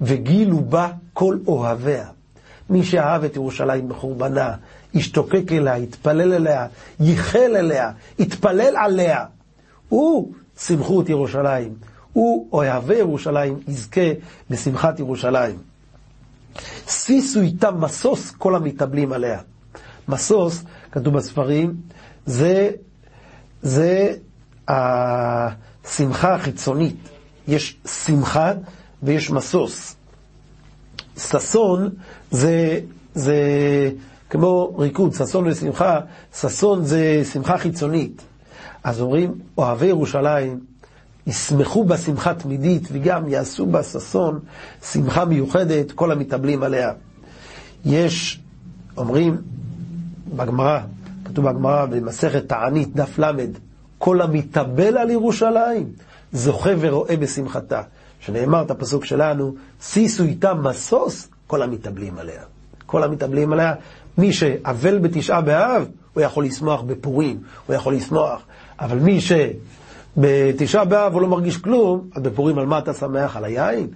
וגילו 0.01 0.61
בה 0.61 0.91
כל 1.13 1.39
אוהביה. 1.47 2.07
מי 2.71 2.85
שאהב 2.85 3.25
את 3.25 3.37
ירושלים 3.37 3.89
בחורבנה, 3.89 4.55
השתוקק 4.95 5.53
אליה, 5.53 5.75
התפלל 5.75 6.33
אליה, 6.33 6.67
ייחל 7.01 7.57
אליה, 7.57 7.91
התפלל 8.19 8.77
עליה, 8.77 9.25
הוא 9.89 10.33
שמחו 10.59 11.01
את 11.01 11.09
ירושלים. 11.09 11.75
הוא 12.13 12.49
אוהבי 12.53 12.95
ירושלים, 12.95 13.61
יזכה 13.69 14.11
בשמחת 14.51 14.99
ירושלים. 14.99 15.57
שישו 16.89 17.41
איתם 17.41 17.75
משוש 17.81 18.31
כל 18.31 18.55
המתאבלים 18.55 19.13
עליה. 19.13 19.41
משוש, 20.09 20.59
כתוב 20.93 21.15
בספרים, 21.15 21.75
זה 22.27 22.71
זה 23.67 24.13
השמחה 24.69 26.35
החיצונית. 26.35 26.97
יש 27.49 27.77
שמחה 27.87 28.53
ויש 29.03 29.31
משוש. 29.31 29.93
ששון 31.19 31.91
זה, 32.31 32.81
זה 33.15 33.37
כמו 34.31 34.77
ריקוד, 34.79 35.13
ששון 35.15 35.47
ושמחה, 35.47 36.01
ששון 36.41 36.85
זה 36.85 37.23
שמחה 37.33 37.59
חיצונית. 37.59 38.23
אז 38.85 39.01
אומרים, 39.01 39.35
אוהבי 39.59 39.87
ירושלים, 39.87 40.61
ישמחו 41.27 41.85
בשמחה 41.85 42.35
תמידית 42.35 42.89
וגם 42.93 43.29
יעשו 43.29 43.67
בה 43.67 43.83
ששון, 43.83 44.41
שמחה 44.93 45.25
מיוחדת, 45.25 45.93
כל 45.93 46.13
המתאבלים 46.13 46.63
עליה. 46.63 46.93
יש, 47.85 48.41
אומרים 48.97 49.37
בגמרא, 50.37 50.81
כתוב 51.37 51.49
בגמרא 51.49 51.87
במסכת 51.87 52.49
תענית, 52.49 52.95
דף 52.95 53.19
ל', 53.19 53.31
כל 53.99 54.23
המתאבל 54.23 54.99
על 54.99 55.11
ירושלים, 55.11 55.93
זוכה 56.33 56.71
ורואה 56.81 57.17
בשמחתה. 57.17 57.83
שנאמר 58.21 58.63
את 58.63 58.71
הפסוק 58.71 59.05
שלנו, 59.05 59.55
שישו 59.83 60.25
איתם 60.25 60.59
משוש, 60.63 61.29
כל 61.47 61.63
המתאבלים 61.63 62.19
עליה. 62.19 62.43
כל 62.87 63.03
המתאבלים 63.03 63.53
עליה, 63.53 63.75
מי 64.19 64.33
שאבל 64.33 64.99
בתשעה 64.99 65.41
באב, 65.41 65.89
הוא 66.15 66.23
יכול 66.23 66.45
לשמוח 66.45 66.83
בפורים, 66.83 67.41
הוא 67.67 67.77
יכול 67.77 67.95
לשמוח. 67.95 68.43
אבל 68.81 68.99
מי 68.99 69.19
שבתשעה 69.21 70.85
באב 70.85 71.13
הוא 71.13 71.23
לא 71.23 71.29
מרגיש 71.29 71.57
כלום, 71.57 72.09
אז 72.15 72.23
בפורים 72.23 72.59
על 72.59 72.67
מה 72.67 72.79
אתה 72.79 72.93
שמח? 72.93 73.37
על 73.37 73.45
היין? 73.45 73.87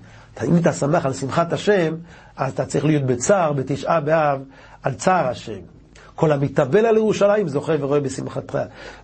אם 0.44 0.56
אתה 0.56 0.72
שמח 0.72 1.06
על 1.06 1.12
שמחת 1.12 1.52
השם, 1.52 1.94
אז 2.36 2.52
אתה 2.52 2.64
צריך 2.66 2.84
להיות 2.84 3.02
בצער, 3.02 3.52
בתשעה 3.52 4.00
באב, 4.00 4.40
על 4.82 4.94
צער 4.94 5.26
השם. 5.28 5.79
כל 6.20 6.32
המתאבל 6.32 6.86
על 6.86 6.96
ירושלים 6.96 7.48
זוכה 7.48 7.72
ורואה 7.80 8.00
בשמחתך. 8.00 8.58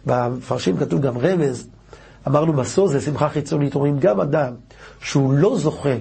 במפרשים 0.06 0.76
כתוב 0.76 1.00
גם 1.00 1.18
רמז, 1.18 1.68
אמרנו 2.28 2.52
משוש 2.52 2.92
זה 2.92 3.00
שמחה 3.00 3.28
חיצונית, 3.28 3.74
אומרים 3.74 3.98
גם 3.98 4.20
אדם 4.20 4.52
שהוא 5.00 5.32
לא 5.32 5.58
זוכה 5.58 5.94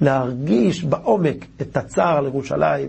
להרגיש 0.00 0.84
בעומק 0.84 1.44
את 1.60 1.76
הצער 1.76 2.16
על 2.16 2.26
ירושלים, 2.26 2.88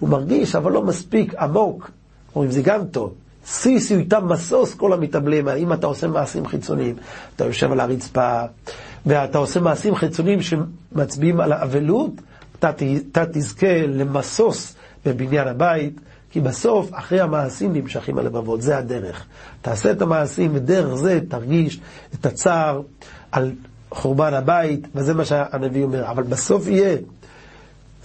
הוא 0.00 0.08
מרגיש 0.08 0.56
אבל 0.56 0.72
לא 0.72 0.82
מספיק 0.82 1.34
עמוק, 1.34 1.90
אומרים 2.34 2.50
זה 2.50 2.62
גם 2.62 2.86
טוב. 2.86 3.14
סיסי 3.46 3.94
איתם 3.96 4.32
משוש 4.32 4.74
כל 4.74 4.92
המתאבלים, 4.92 5.48
אם 5.48 5.72
אתה 5.72 5.86
עושה 5.86 6.06
מעשים 6.06 6.46
חיצוניים, 6.46 6.94
אתה 7.36 7.44
יושב 7.44 7.72
על 7.72 7.80
הרצפה, 7.80 8.40
ואתה 9.06 9.38
עושה 9.38 9.60
מעשים 9.60 9.94
חיצוניים 9.94 10.38
שמצביעים 10.42 11.40
על 11.40 11.52
האבלות, 11.52 12.10
אתה 12.58 13.24
תזכה 13.32 13.86
למשוש 13.86 14.72
בבניין 15.04 15.48
הבית, 15.48 16.00
כי 16.36 16.40
בסוף, 16.40 16.90
אחרי 16.92 17.20
המעשים 17.20 17.72
נמשכים 17.72 18.18
הלבבות, 18.18 18.62
זה 18.62 18.78
הדרך. 18.78 19.26
תעשה 19.62 19.90
את 19.90 20.02
המעשים, 20.02 20.50
ודרך 20.54 20.94
זה 20.94 21.20
תרגיש 21.28 21.80
את 22.14 22.26
הצער 22.26 22.80
על 23.32 23.52
חורבן 23.90 24.34
הבית, 24.34 24.86
וזה 24.94 25.14
מה 25.14 25.24
שהנביא 25.24 25.84
אומר. 25.84 26.10
אבל 26.10 26.22
בסוף 26.22 26.66
יהיה, 26.66 26.96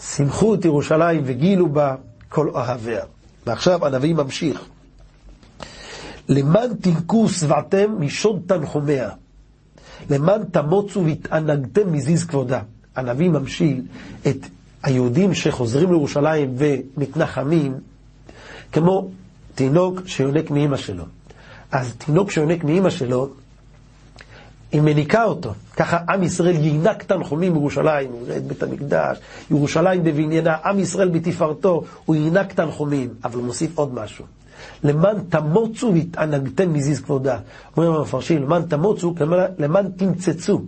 שמחו 0.01 0.53
את 0.53 0.65
ירושלים 0.65 1.21
וגילו 1.25 1.69
בה 1.69 1.95
כל 2.29 2.49
אוהביה. 2.49 3.03
ועכשיו 3.47 3.85
הנביא 3.85 4.13
ממשיך. 4.13 4.61
למען 6.29 6.73
תנקו 6.81 7.29
שבעתם 7.29 7.95
משוד 7.99 8.41
תנחומיה, 8.45 9.09
למען 10.09 10.43
תמוצו 10.43 11.05
והתענגתם 11.05 11.93
מזיז 11.93 12.25
כבודה. 12.25 12.61
הנביא 12.95 13.29
ממשיל 13.29 13.81
את 14.27 14.45
היהודים 14.83 15.33
שחוזרים 15.33 15.89
לירושלים 15.89 16.55
ומתנחמים, 16.57 17.90
כמו 18.71 19.09
תינוק 19.55 20.01
שיונק 20.05 20.51
מאימא 20.51 20.77
שלו. 20.77 21.03
אז 21.71 21.95
תינוק 21.97 22.31
שיונק 22.31 22.63
מאימא 22.63 22.89
שלו, 22.89 23.29
היא 24.71 24.81
מניקה 24.81 25.23
אותו. 25.23 25.53
ככה 25.77 25.97
עם 26.09 26.23
ישראל 26.23 26.55
יינק 26.55 27.03
תנחומים 27.03 27.53
בירושלים, 27.53 28.11
הוא 28.11 28.21
יראה 28.25 28.37
את 28.37 28.43
בית 28.43 28.63
המקדש, 28.63 29.17
ירושלים 29.51 30.03
בבניינה, 30.03 30.55
עם 30.65 30.79
ישראל 30.79 31.09
בתפארתו, 31.09 31.83
הוא 32.05 32.15
יינק 32.15 32.53
תנחומים. 32.53 33.09
אבל 33.23 33.35
הוא 33.35 33.43
מוסיף 33.45 33.77
עוד 33.77 33.93
משהו. 33.93 34.25
למען 34.83 35.17
תמוצו 35.29 35.91
והתענגתם 35.93 36.73
מזיז 36.73 37.01
כבודה. 37.01 37.39
אומרים 37.77 37.93
המפרשים, 37.95 38.43
למען 38.43 38.61
תמוצו, 38.61 39.15
למען 39.57 39.91
תמצצו. 39.91 40.61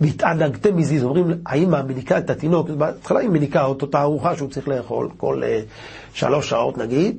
והתענגתם 0.00 0.76
מזיז. 0.76 1.04
אומרים, 1.04 1.26
האמא 1.46 1.82
מניקה 1.82 2.18
את 2.18 2.30
התינוק, 2.30 2.70
בהתחלה 2.70 3.20
היא 3.20 3.28
מניקה 3.28 3.66
את 3.82 3.94
הארוחה 3.94 4.36
שהוא 4.36 4.48
צריך 4.50 4.68
לאכול, 4.68 5.08
כל 5.16 5.42
uh, 5.42 6.16
שלוש 6.16 6.48
שעות 6.50 6.78
נגיד, 6.78 7.16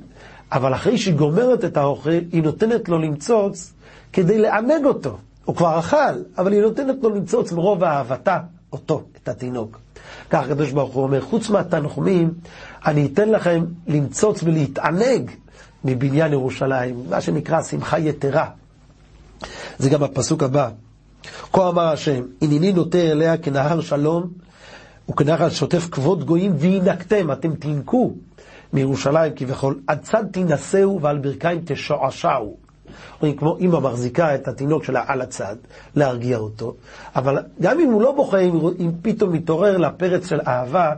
אבל 0.52 0.74
אחרי 0.74 0.98
שהיא 0.98 1.16
גומרת 1.16 1.66
את 1.66 1.78
האוכל, 1.78 2.20
היא 2.32 2.44
נותנת 2.44 2.90
לו 2.90 2.98
למצוץ 3.00 3.74
כדי 4.14 4.38
לענג 4.38 4.86
אותו. 4.86 5.18
הוא 5.46 5.56
כבר 5.56 5.80
אכל, 5.80 5.98
אבל 6.38 6.54
היא 6.54 6.62
נותנת 6.62 6.96
לו 7.02 7.10
למצוץ 7.10 7.52
מרוב 7.52 7.84
אהבתה 7.84 8.40
אותו, 8.74 9.04
את 9.24 9.30
התינוק. 9.30 9.80
כך 10.30 10.44
הקדוש 10.46 10.72
ברוך 10.72 10.94
הוא 10.94 11.04
אומר, 11.04 11.22
חוץ 11.22 11.50
מהתנחומים, 11.50 12.34
אני 12.86 13.10
אתן 13.14 13.30
לכם 13.30 13.66
למצוץ 13.88 14.44
ולהתענג 14.44 15.32
מבניין 15.84 16.32
ירושלים, 16.34 17.04
מה 17.10 17.22
שנקרא 17.22 17.62
שמחה 17.62 18.00
יתרה. 18.00 18.46
זה 19.78 19.90
גם 19.90 20.04
הפסוק 20.04 20.44
הבא. 20.44 20.70
כה 21.54 21.70
אמר 21.70 21.88
השם, 21.88 22.24
הנני 22.42 22.74
נוטה 22.74 22.98
אליה 22.98 23.38
כנהר 23.38 23.82
שלום 23.82 24.28
וכנהר 25.10 25.50
שוטף 25.50 25.88
כבוד 25.92 26.24
גויים 26.24 26.54
וינקתם, 26.58 27.32
אתם 27.32 27.56
תינקו 27.56 28.14
מירושלים 28.74 29.34
כביכול, 29.36 29.80
עד 29.88 30.00
צד 30.02 30.24
תינשאו 30.32 31.02
ועל 31.02 31.18
ברכיים 31.18 31.62
תשועשעו. 31.66 32.58
אומרים, 33.22 33.38
כמו 33.38 33.58
אימא 33.58 33.80
מחזיקה 33.80 34.36
את 34.36 34.48
התינוק 34.48 34.84
שלה 34.84 35.04
על 35.08 35.22
הצד, 35.22 35.56
להרגיע 35.96 36.38
אותו, 36.38 36.76
אבל 37.16 37.38
גם 37.62 37.80
אם 37.80 37.92
הוא 37.92 38.02
לא 38.02 38.12
בוכה, 38.12 38.38
אם, 38.40 38.60
אם 38.80 38.92
פתאום 39.02 39.32
מתעורר 39.34 39.78
לה 39.78 39.92
פרץ 39.92 40.30
של 40.30 40.40
אהבה, 40.48 40.94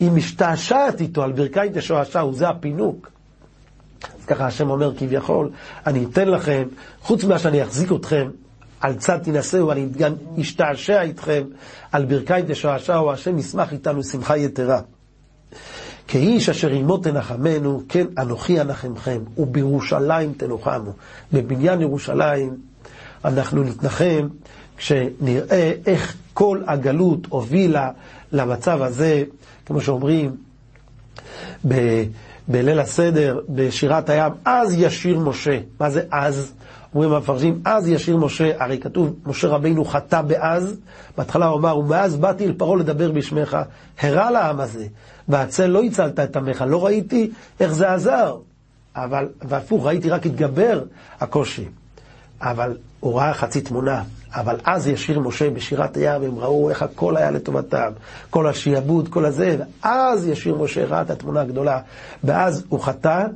היא 0.00 0.10
משתעשעת 0.10 1.00
איתו 1.00 1.22
על 1.22 1.32
ברכיים 1.32 1.72
תשועשעו, 1.74 2.34
זה 2.34 2.48
הפינוק. 2.48 3.10
אז 4.20 4.24
ככה 4.26 4.46
השם 4.46 4.70
אומר 4.70 4.96
כביכול, 4.96 5.50
אני 5.86 6.04
אתן 6.04 6.28
לכם, 6.28 6.68
חוץ 7.00 7.24
ממה 7.24 7.38
שאני 7.38 7.62
אחזיק 7.62 7.92
אתכם, 7.92 8.30
על 8.80 8.94
צד 8.94 9.18
תינשאו, 9.18 9.72
אני 9.72 9.86
גם 9.98 10.12
אשתעשע 10.40 11.02
איתכם, 11.02 11.42
על 11.92 12.04
ברכיים 12.04 12.44
תשעשעו, 12.48 13.12
השם 13.12 13.38
ישמח 13.38 13.72
איתנו 13.72 14.02
שמחה 14.02 14.36
יתרה. 14.36 14.80
כאיש 16.08 16.48
אשר 16.48 16.70
עמו 16.70 16.96
תנחמנו, 16.98 17.82
כן 17.88 18.06
אנוכי 18.18 18.60
אנחמכם, 18.60 19.20
ובירושלים 19.38 20.32
תנוחמו. 20.32 20.92
בבניין 21.32 21.80
ירושלים 21.80 22.56
אנחנו 23.24 23.62
נתנחם 23.62 24.28
כשנראה 24.76 25.72
איך 25.86 26.16
כל 26.34 26.62
הגלות 26.66 27.26
הובילה 27.28 27.90
למצב 28.32 28.82
הזה, 28.82 29.24
כמו 29.66 29.80
שאומרים 29.80 30.36
ב- 31.68 32.04
בליל 32.48 32.78
הסדר, 32.78 33.40
בשירת 33.48 34.08
הים, 34.10 34.32
אז 34.44 34.74
ישיר 34.78 35.18
משה. 35.18 35.58
מה 35.80 35.90
זה 35.90 36.02
אז? 36.10 36.52
אומרים 36.96 37.12
המפרשים, 37.12 37.60
אז 37.64 37.88
ישיר 37.88 38.16
משה, 38.16 38.64
הרי 38.64 38.78
כתוב, 38.78 39.14
משה 39.26 39.48
רבינו 39.48 39.84
חטא 39.84 40.22
באז, 40.22 40.76
בהתחלה 41.18 41.46
הוא 41.46 41.58
אמר, 41.58 41.78
ומאז 41.78 42.16
באתי 42.16 42.46
אל 42.46 42.52
פרעה 42.52 42.76
לדבר 42.76 43.10
בשמך, 43.10 43.56
הרע 44.00 44.30
לעם 44.30 44.60
הזה, 44.60 44.86
והצל 45.28 45.66
לא 45.66 45.82
הצלת 45.82 46.20
את 46.20 46.36
עמך, 46.36 46.64
לא 46.68 46.86
ראיתי 46.86 47.30
איך 47.60 47.72
זה 47.72 47.92
עזר, 47.92 48.36
אבל, 48.96 49.28
והפוך, 49.42 49.86
ראיתי 49.86 50.10
רק 50.10 50.26
התגבר 50.26 50.82
הקושי. 51.20 51.64
אבל 52.40 52.76
הוא 53.00 53.18
ראה 53.18 53.34
חצי 53.34 53.60
תמונה, 53.60 54.02
אבל 54.34 54.56
אז 54.64 54.88
ישיר 54.88 55.20
משה 55.20 55.50
בשירת 55.50 55.96
הים, 55.96 56.22
הם 56.22 56.38
ראו 56.38 56.70
איך 56.70 56.82
הכל 56.82 57.16
היה 57.16 57.30
לטובתם, 57.30 57.90
כל 58.30 58.46
השיעבוד, 58.46 59.08
כל 59.08 59.24
הזה, 59.24 59.56
ואז 59.82 60.28
ישיר 60.28 60.54
משה 60.54 60.84
ראה 60.84 61.02
את 61.02 61.10
התמונה 61.10 61.40
הגדולה, 61.40 61.80
ואז 62.24 62.64
הוא 62.68 62.80
חטא, 62.80 63.26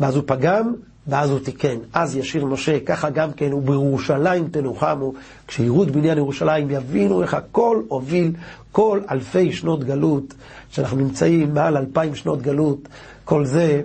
ואז 0.00 0.16
הוא 0.16 0.24
פגם, 0.26 0.74
ואז 1.08 1.30
הוא 1.30 1.38
תיקן. 1.38 1.76
אז 1.92 2.16
ישיר 2.16 2.46
משה, 2.46 2.80
ככה 2.80 3.10
גם 3.10 3.32
כן, 3.32 3.52
ובירושלים 3.52 4.48
תנוחמו, 4.48 5.12
כשיראו 5.46 5.82
את 5.82 5.90
בניין 5.90 6.18
ירושלים 6.18 6.70
יבינו 6.70 7.22
איך 7.22 7.34
הכל 7.34 7.82
הוביל 7.88 8.32
כל 8.72 9.00
אלפי 9.10 9.52
שנות 9.52 9.84
גלות, 9.84 10.34
שאנחנו 10.70 10.96
נמצאים 10.96 11.54
מעל 11.54 11.76
אלפיים 11.76 12.14
שנות 12.14 12.42
גלות, 12.42 12.88
כל 13.24 13.44
זה 13.44 13.82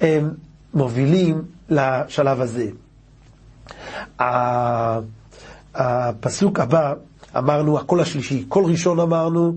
הם 0.00 0.30
מובילים 0.74 1.42
לשלב 1.70 2.40
הזה. 2.40 2.66
הפסוק 5.74 6.60
הבא, 6.60 6.94
אמרנו, 7.38 7.78
הקול 7.78 8.00
השלישי, 8.00 8.44
קול 8.44 8.64
ראשון 8.64 9.00
אמרנו, 9.00 9.56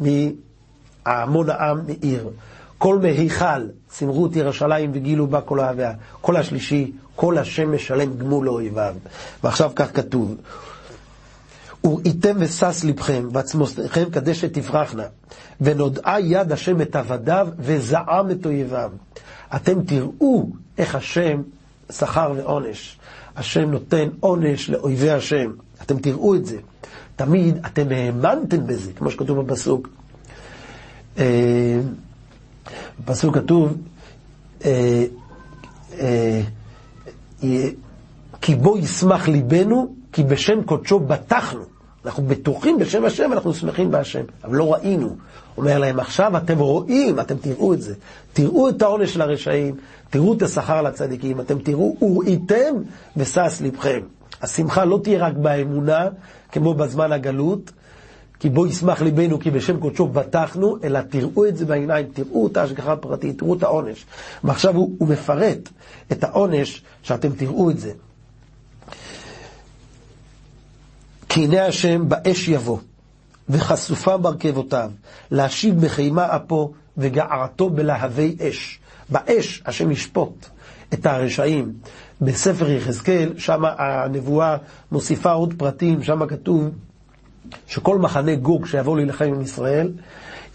מהמון 0.00 1.50
העם 1.50 1.80
מעיר. 1.86 2.28
כל 2.82 2.98
מהיכל, 2.98 3.66
צימרו 3.88 4.26
את 4.26 4.36
ירושלים 4.36 4.90
וגילו 4.94 5.26
בה 5.26 5.40
כל 5.40 5.60
אוהביה. 5.60 5.92
כל 6.20 6.36
השלישי, 6.36 6.92
כל 7.16 7.38
השם 7.38 7.74
משלם 7.74 8.14
גמול 8.18 8.46
לאויביו. 8.46 8.94
ועכשיו 9.44 9.70
כך 9.76 9.96
כתוב, 9.96 10.34
וראיתם 11.84 12.36
ושש 12.38 12.84
לבכם, 12.84 13.28
ועצמותיכם 13.32 14.04
קדשת 14.10 14.52
תפרחנה, 14.58 15.02
ונודעה 15.60 16.20
יד 16.20 16.52
השם 16.52 16.80
את 16.82 16.96
עבדיו, 16.96 17.48
וזעם 17.58 18.30
את 18.30 18.46
אויביו. 18.46 18.90
אתם 19.56 19.82
תראו 19.82 20.48
איך 20.78 20.94
השם 20.94 21.42
שכר 21.92 22.32
ועונש. 22.36 22.98
השם 23.36 23.70
נותן 23.70 24.08
עונש 24.20 24.70
לאויבי 24.70 25.10
השם. 25.10 25.50
אתם 25.82 25.98
תראו 25.98 26.34
את 26.34 26.46
זה. 26.46 26.56
תמיד 27.16 27.58
אתם 27.66 27.86
האמנתם 27.90 28.66
בזה, 28.66 28.92
כמו 28.92 29.10
שכתוב 29.10 29.40
בפסוק. 29.40 29.88
אה, 32.98 33.04
בפסוק 33.04 33.34
כתוב, 33.38 33.76
אה, 34.64 35.04
אה, 36.00 36.40
כי 38.40 38.54
בו 38.54 38.78
ישמח 38.78 39.28
ליבנו, 39.28 39.94
כי 40.12 40.22
בשם 40.22 40.62
קודשו 40.62 41.00
בטחנו. 41.00 41.62
אנחנו 42.04 42.22
בטוחים 42.22 42.78
בשם 42.78 43.04
השם, 43.04 43.32
אנחנו 43.32 43.54
שמחים 43.54 43.90
בהשם, 43.90 44.22
אבל 44.44 44.56
לא 44.56 44.72
ראינו. 44.72 45.16
אומר 45.56 45.78
להם, 45.78 46.00
עכשיו 46.00 46.36
אתם 46.36 46.58
רואים, 46.58 47.20
אתם 47.20 47.36
תראו 47.36 47.74
את 47.74 47.82
זה. 47.82 47.94
תראו 48.32 48.68
את 48.68 48.82
העונש 48.82 49.14
של 49.14 49.22
הרשעים, 49.22 49.74
תראו 50.10 50.34
את 50.34 50.42
השכר 50.42 50.82
לצדיקים, 50.82 51.40
אתם 51.40 51.58
תראו, 51.58 51.96
וראיתם 52.02 52.74
ושש 53.16 53.62
לבכם. 53.62 54.00
השמחה 54.42 54.84
לא 54.84 55.00
תהיה 55.02 55.26
רק 55.26 55.34
באמונה, 55.34 56.08
כמו 56.52 56.74
בזמן 56.74 57.12
הגלות, 57.12 57.72
כי 58.42 58.48
בו 58.48 58.66
ישמח 58.66 59.02
ליבנו, 59.02 59.40
כי 59.40 59.50
בשם 59.50 59.80
קודשו 59.80 60.06
בטחנו, 60.06 60.76
אלא 60.84 61.00
תראו 61.00 61.46
את 61.46 61.56
זה 61.56 61.66
בעיניים, 61.66 62.06
תראו 62.12 62.46
את 62.46 62.56
ההשגחה 62.56 62.92
הפרטית, 62.92 63.38
תראו 63.38 63.54
את 63.54 63.62
העונש. 63.62 64.06
ועכשיו 64.44 64.76
הוא, 64.76 64.96
הוא 64.98 65.08
מפרט 65.08 65.68
את 66.12 66.24
העונש, 66.24 66.82
שאתם 67.02 67.32
תראו 67.32 67.70
את 67.70 67.78
זה. 67.78 67.92
כי 71.28 71.44
הנה 71.44 71.66
השם 71.66 72.08
באש 72.08 72.48
יבוא, 72.48 72.78
וחשופה 73.48 74.16
מרכבותיו, 74.16 74.90
להשיב 75.30 75.84
מחימה 75.84 76.36
אפו 76.36 76.72
וגערתו 76.96 77.70
בלהבי 77.70 78.36
אש. 78.40 78.78
באש 79.08 79.62
השם 79.66 79.90
ישפוט 79.90 80.46
את 80.94 81.06
הרשעים. 81.06 81.72
בספר 82.20 82.70
יחזקאל, 82.70 83.32
שם 83.38 83.62
הנבואה 83.78 84.56
מוסיפה 84.92 85.32
עוד 85.32 85.54
פרטים, 85.56 86.02
שם 86.02 86.26
כתוב 86.26 86.70
שכל 87.68 87.98
מחנה 87.98 88.34
גוג 88.34 88.66
שיבוא 88.66 88.96
להילחם 88.96 89.24
עם 89.24 89.40
ישראל, 89.40 89.90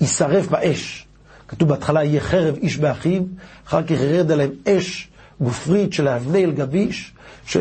יישרף 0.01 0.47
באש. 0.47 1.07
כתוב 1.47 1.69
בהתחלה 1.69 2.03
יהיה 2.03 2.21
חרב 2.21 2.55
איש 2.55 2.77
באחיו, 2.77 3.21
אחר 3.67 3.83
כך 3.83 3.91
ירד 3.91 4.31
עליהם 4.31 4.51
אש 4.67 5.09
גופרית 5.41 5.93
של 5.93 6.07
אבני 6.07 6.45
אל 6.45 6.51
גביש, 6.51 7.13
ש, 7.45 7.57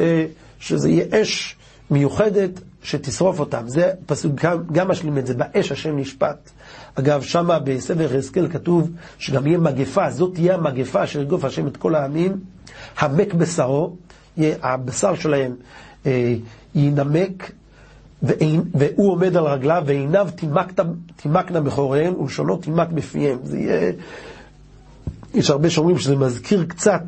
שזה 0.61 0.89
יהיה 0.89 1.23
אש 1.23 1.57
מיוחדת 1.91 2.51
שתשרוף 2.83 3.41
אותם. 3.41 3.69
זה 3.69 3.93
פסוק 4.07 4.33
גם, 4.35 4.59
גם 4.73 4.89
משלים 4.89 5.19
את 5.19 5.27
זה, 5.27 5.35
באש 5.35 5.73
השם 5.73 5.99
נשפט. 5.99 6.51
אגב, 6.95 7.23
שמה 7.23 7.59
בספר 7.59 8.03
יחזקאל 8.03 8.49
כתוב 8.49 8.91
שגם 9.19 9.47
יהיה 9.47 9.59
מגפה, 9.59 10.11
זאת 10.11 10.35
תהיה 10.35 10.55
המגפה 10.55 11.07
שירגוף 11.07 11.45
השם 11.45 11.67
את 11.67 11.77
כל 11.77 11.95
העמים, 11.95 12.33
המק 12.99 13.35
בשרו, 13.35 13.97
הבשר 14.39 15.15
שלהם 15.15 15.55
אה, 16.07 16.35
ינמק, 18.23 18.65
והוא 18.75 19.13
עומד 19.13 19.37
על 19.37 19.47
רגליו, 19.47 19.83
ועיניו 19.87 20.29
תימקנה 21.17 21.61
בחוריהם, 21.61 22.21
ולשונו 22.21 22.57
תימק 22.57 22.89
בפיהם. 22.89 23.39
זה 23.43 23.59
יהיה... 23.59 23.93
יש 25.35 25.51
הרבה 25.51 25.71
שאומרים 25.71 25.99
שזה 25.99 26.17
מזכיר 26.17 26.65
קצת 26.69 27.03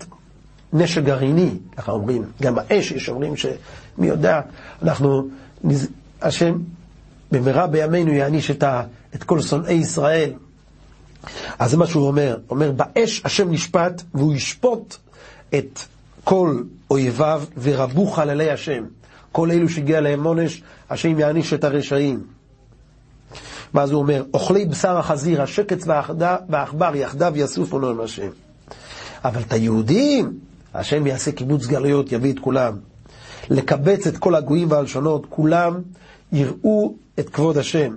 נשק 0.72 1.02
גרעיני, 1.02 1.50
ככה 1.76 1.92
אומרים. 1.92 2.24
גם 2.42 2.58
האש, 2.58 2.92
יש 2.92 3.08
אומרים 3.08 3.36
שמי 3.36 4.06
יודע, 4.06 4.40
אנחנו, 4.82 5.28
השם 6.22 6.58
במהרה 7.32 7.66
בימינו 7.66 8.12
יעניש 8.12 8.50
את, 8.50 8.62
ה, 8.62 8.82
את 9.14 9.24
כל 9.24 9.40
שונאי 9.40 9.72
ישראל. 9.72 10.32
אז 11.58 11.70
זה 11.70 11.76
מה 11.76 11.86
שהוא 11.86 12.06
אומר, 12.06 12.36
הוא 12.46 12.56
אומר, 12.56 12.72
באש 12.72 13.22
השם 13.24 13.50
נשפט, 13.50 14.02
והוא 14.14 14.34
ישפוט 14.34 14.96
את 15.54 15.80
כל 16.24 16.62
אויביו 16.90 17.42
ורבו 17.58 18.06
חללי 18.06 18.50
השם. 18.50 18.84
כל 19.32 19.50
אלו 19.50 19.68
שהגיע 19.68 20.00
להם 20.00 20.24
עונש, 20.24 20.62
השם 20.90 21.18
יעניש 21.18 21.52
את 21.52 21.64
הרשעים. 21.64 22.22
ואז 23.74 23.90
הוא 23.90 24.02
אומר, 24.02 24.24
אוכלי 24.34 24.64
בשר 24.64 24.98
החזיר, 24.98 25.42
השקץ 25.42 25.84
והעכבר 26.48 26.96
יחדיו 26.96 27.32
יאסופו 27.36 27.78
לו 27.78 27.90
עם 27.90 28.00
השם. 28.00 28.28
אבל 29.24 29.40
את 29.40 29.52
היהודים, 29.52 30.38
השם 30.74 31.06
יעשה 31.06 31.32
קיבוץ 31.32 31.66
גלויות, 31.66 32.12
יביא 32.12 32.32
את 32.32 32.38
כולם. 32.38 32.76
לקבץ 33.50 34.06
את 34.06 34.18
כל 34.18 34.34
הגויים 34.34 34.70
והלשונות, 34.70 35.26
כולם 35.28 35.80
יראו 36.32 36.94
את 37.18 37.28
כבוד 37.30 37.58
השם. 37.58 37.94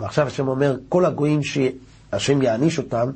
ועכשיו 0.00 0.26
השם 0.26 0.48
אומר, 0.48 0.76
כל 0.88 1.04
הגויים 1.04 1.40
שהשם 1.42 2.42
יעניש 2.42 2.78
אותם, 2.78 3.10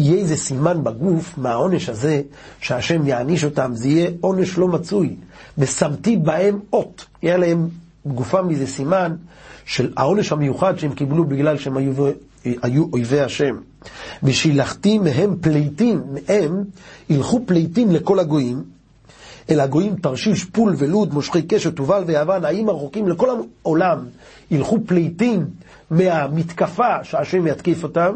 יהיה 0.00 0.18
איזה 0.18 0.36
סימן 0.36 0.84
בגוף 0.84 1.38
מהעונש 1.38 1.88
הזה, 1.88 2.22
שהשם 2.60 3.06
יעניש 3.06 3.44
אותם, 3.44 3.70
זה 3.74 3.88
יהיה 3.88 4.10
עונש 4.20 4.58
לא 4.58 4.68
מצוי. 4.68 5.16
ושמתי 5.58 6.16
בהם 6.16 6.58
אות, 6.72 7.06
יהיה 7.22 7.36
להם 7.36 7.68
בגופם 8.06 8.50
איזה 8.50 8.66
סימן 8.66 9.16
של 9.64 9.92
העונש 9.96 10.32
המיוחד 10.32 10.78
שהם 10.78 10.92
קיבלו 10.92 11.24
בגלל 11.24 11.58
שהם 11.58 11.76
היו, 11.76 11.92
היו 12.44 12.84
אויבי 12.92 13.20
השם. 13.20 13.56
ושילחתי 14.22 14.98
מהם 14.98 15.36
פליטים, 15.40 16.02
מהם 16.12 16.64
ילכו 17.10 17.40
פליטים 17.46 17.90
לכל 17.90 18.18
הגויים, 18.18 18.62
אל 19.50 19.60
הגויים 19.60 19.96
תרשיש, 19.96 20.44
פול 20.44 20.74
ולוד, 20.78 21.14
מושכי 21.14 21.42
קשת, 21.42 21.76
תובל 21.76 22.02
ויוון, 22.06 22.44
האם 22.44 22.68
הרחוקים 22.68 23.08
לכל 23.08 23.28
העולם 23.62 23.98
ילכו 24.50 24.78
פליטים 24.86 25.46
מהמתקפה 25.90 27.04
שהשם 27.04 27.46
יתקיף 27.46 27.82
אותם. 27.82 28.14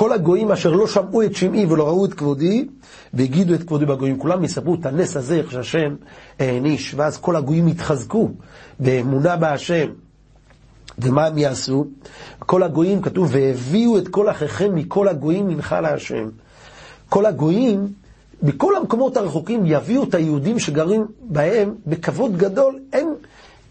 כל 0.00 0.12
הגויים 0.12 0.50
אשר 0.50 0.72
לא 0.72 0.86
שמעו 0.86 1.22
את 1.22 1.36
שמעי 1.36 1.66
ולא 1.66 1.88
ראו 1.88 2.04
את 2.04 2.14
כבודי, 2.14 2.66
והגידו 3.14 3.54
את 3.54 3.62
כבודי 3.62 3.86
בגויים. 3.86 4.18
כולם 4.18 4.44
יספרו 4.44 4.74
את 4.74 4.86
הנס 4.86 5.16
הזה, 5.16 5.34
איך 5.34 5.52
שהשם 5.52 5.94
העניש, 6.38 6.94
ואז 6.94 7.16
כל 7.16 7.36
הגויים 7.36 7.68
יתחזקו 7.68 8.30
באמונה 8.80 9.36
בהשם. 9.36 9.86
ומה 10.98 11.26
הם 11.26 11.38
יעשו? 11.38 11.86
כל 12.38 12.62
הגויים, 12.62 13.02
כתוב, 13.02 13.28
והביאו 13.32 13.98
את 13.98 14.08
כל 14.08 14.30
אחיכם 14.30 14.74
מכל 14.74 15.08
הגויים 15.08 15.48
מנחה 15.48 15.80
להשם. 15.80 16.28
כל 17.08 17.26
הגויים, 17.26 17.88
בכל 18.42 18.76
המקומות 18.76 19.16
הרחוקים, 19.16 19.62
יביאו 19.66 20.02
את 20.04 20.14
היהודים 20.14 20.58
שגרים 20.58 21.06
בהם 21.20 21.74
בכבוד 21.86 22.36
גדול, 22.36 22.78
הם 22.92 23.06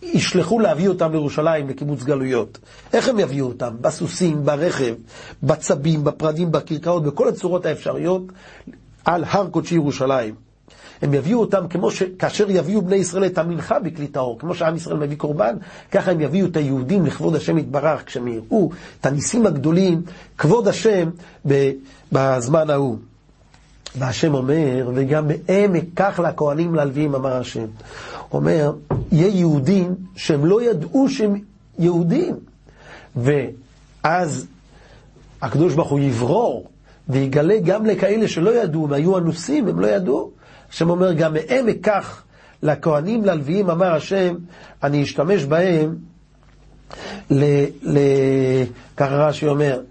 ישלחו 0.03 0.59
להביא 0.59 0.87
אותם 0.87 1.11
לירושלים 1.11 1.69
לקיבוץ 1.69 2.03
גלויות. 2.03 2.57
איך 2.93 3.09
הם 3.09 3.19
יביאו 3.19 3.47
אותם? 3.47 3.75
בסוסים, 3.81 4.45
ברכב, 4.45 4.93
בצבים, 5.43 6.03
בפרדים, 6.03 6.51
בקרקעות, 6.51 7.03
בכל 7.03 7.27
הצורות 7.27 7.65
האפשריות, 7.65 8.23
על 9.05 9.23
הר 9.27 9.47
קודשי 9.49 9.75
ירושלים. 9.75 10.35
הם 11.01 11.13
יביאו 11.13 11.39
אותם 11.39 11.67
כמו 11.67 11.91
שכאשר 11.91 12.45
יביאו 12.49 12.81
בני 12.81 12.95
ישראל 12.95 13.25
את 13.25 13.37
המנחה 13.37 13.79
בכלי 13.79 14.07
טהור, 14.07 14.39
כמו 14.39 14.55
שעם 14.55 14.75
ישראל 14.75 14.97
מביא 14.97 15.17
קורבן, 15.17 15.55
ככה 15.91 16.11
הם 16.11 16.21
יביאו 16.21 16.47
את 16.47 16.57
היהודים 16.57 17.05
לכבוד 17.05 17.35
השם 17.35 17.57
יתברך, 17.57 18.05
כשהם 18.05 18.27
יראו 18.27 18.69
את 19.01 19.05
הניסים 19.05 19.45
הגדולים, 19.45 20.01
כבוד 20.37 20.67
השם 20.67 21.09
בזמן 22.11 22.69
ההוא. 22.69 22.97
והשם 23.95 24.33
אומר, 24.33 24.89
וגם 24.95 25.27
מהם 25.27 25.75
אקח 25.75 26.19
לכהנים 26.19 26.75
ללוויים, 26.75 27.15
אמר 27.15 27.33
השם. 27.33 27.65
אומר, 28.33 28.73
יהיה 29.11 29.27
יהודים 29.27 29.95
שהם 30.15 30.45
לא 30.45 30.61
ידעו 30.61 31.09
שהם 31.09 31.35
יהודים. 31.79 32.35
ואז 33.15 34.47
הקדוש 35.41 35.73
ברוך 35.73 35.89
הוא 35.89 35.99
יברור 35.99 36.69
ויגלה 37.09 37.59
גם 37.59 37.85
לכאלה 37.85 38.27
שלא 38.27 38.63
ידעו, 38.63 38.85
הם 38.85 38.93
היו 38.93 39.17
אנוסים, 39.17 39.67
הם 39.67 39.79
לא 39.79 39.87
ידעו. 39.87 40.31
השם 40.71 40.89
אומר, 40.89 41.13
גם 41.13 41.33
מהם 41.33 41.67
אקח 41.67 42.23
לכהנים, 42.63 43.25
ללוויים, 43.25 43.69
אמר 43.69 43.93
השם, 43.93 44.35
אני 44.83 45.03
אשתמש 45.03 45.43
בהם, 45.43 45.95
ל... 47.31 47.43
ל 47.83 47.97
ככה 48.97 49.15
רש"י 49.15 49.47
אומר, 49.47 49.81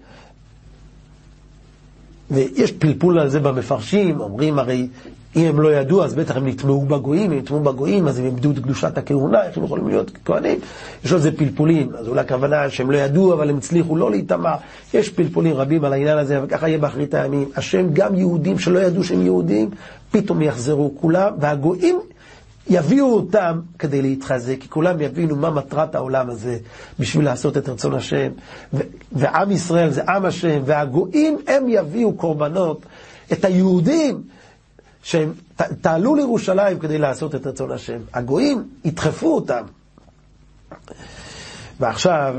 ויש 2.31 2.71
פלפול 2.71 3.19
על 3.19 3.29
זה 3.29 3.39
במפרשים, 3.39 4.19
אומרים 4.19 4.59
הרי 4.59 4.87
אם 5.35 5.45
הם 5.45 5.59
לא 5.59 5.73
ידעו, 5.73 6.03
אז 6.03 6.15
בטח 6.15 6.37
הם 6.37 6.47
נטמעו 6.47 6.81
בגויים, 6.85 7.31
אם 7.31 7.37
נטמעו 7.37 7.59
בגויים, 7.59 8.07
אז 8.07 8.19
הם 8.19 8.25
איבדו 8.25 8.51
את 8.51 8.59
קדושת 8.59 8.97
הכהונה, 8.97 9.43
איך 9.43 9.57
הם 9.57 9.63
יכולים 9.63 9.87
להיות 9.87 10.11
כהנים? 10.25 10.59
יש 11.05 11.13
על 11.13 11.19
זה 11.19 11.37
פלפולים, 11.37 11.91
אז 11.97 12.07
אולי 12.07 12.21
הכוונה 12.21 12.69
שהם 12.69 12.91
לא 12.91 12.97
ידעו, 12.97 13.33
אבל 13.33 13.49
הם 13.49 13.57
הצליחו 13.57 13.95
לא 13.95 14.11
להיטמע. 14.11 14.55
יש 14.93 15.09
פלפולים 15.09 15.53
רבים 15.53 15.85
על 15.85 15.93
העניין 15.93 16.17
הזה, 16.17 16.39
וככה 16.43 16.67
יהיה 16.67 16.77
באחרית 16.77 17.13
הימים. 17.13 17.49
השם, 17.55 17.93
גם 17.93 18.15
יהודים 18.15 18.59
שלא 18.59 18.79
ידעו 18.79 19.03
שהם 19.03 19.21
יהודים, 19.21 19.69
פתאום 20.11 20.41
יחזרו 20.41 20.91
כולם, 21.01 21.33
והגויים 21.39 21.99
יביאו 22.69 23.13
אותם 23.13 23.59
כדי 23.79 24.01
להתחזק, 24.01 24.55
כי 24.59 24.69
כולם 24.69 25.01
יבינו 25.01 25.35
מה 25.35 25.49
מטרת 25.49 25.95
העולם 25.95 26.29
הזה 26.29 26.57
בשביל 26.99 27.25
לעשות 27.25 27.57
את 27.57 27.69
רצון 27.69 27.93
השם. 27.93 28.31
ו- 28.73 28.81
ועם 29.11 29.51
ישראל 29.51 29.89
זה 29.89 30.03
עם 30.03 30.25
השם, 30.25 30.61
והגויים 30.65 31.37
הם 31.47 31.65
יביאו 31.69 32.13
קורבנות. 32.13 32.81
את 33.33 33.45
היהודים 33.45 34.21
שהם 35.03 35.33
תעלו 35.81 36.15
לירושלים 36.15 36.79
כדי 36.79 36.97
לעשות 36.97 37.35
את 37.35 37.47
רצון 37.47 37.71
השם. 37.71 37.99
הגויים 38.13 38.69
ידחפו 38.85 39.35
אותם. 39.35 39.63
ועכשיו 41.79 42.35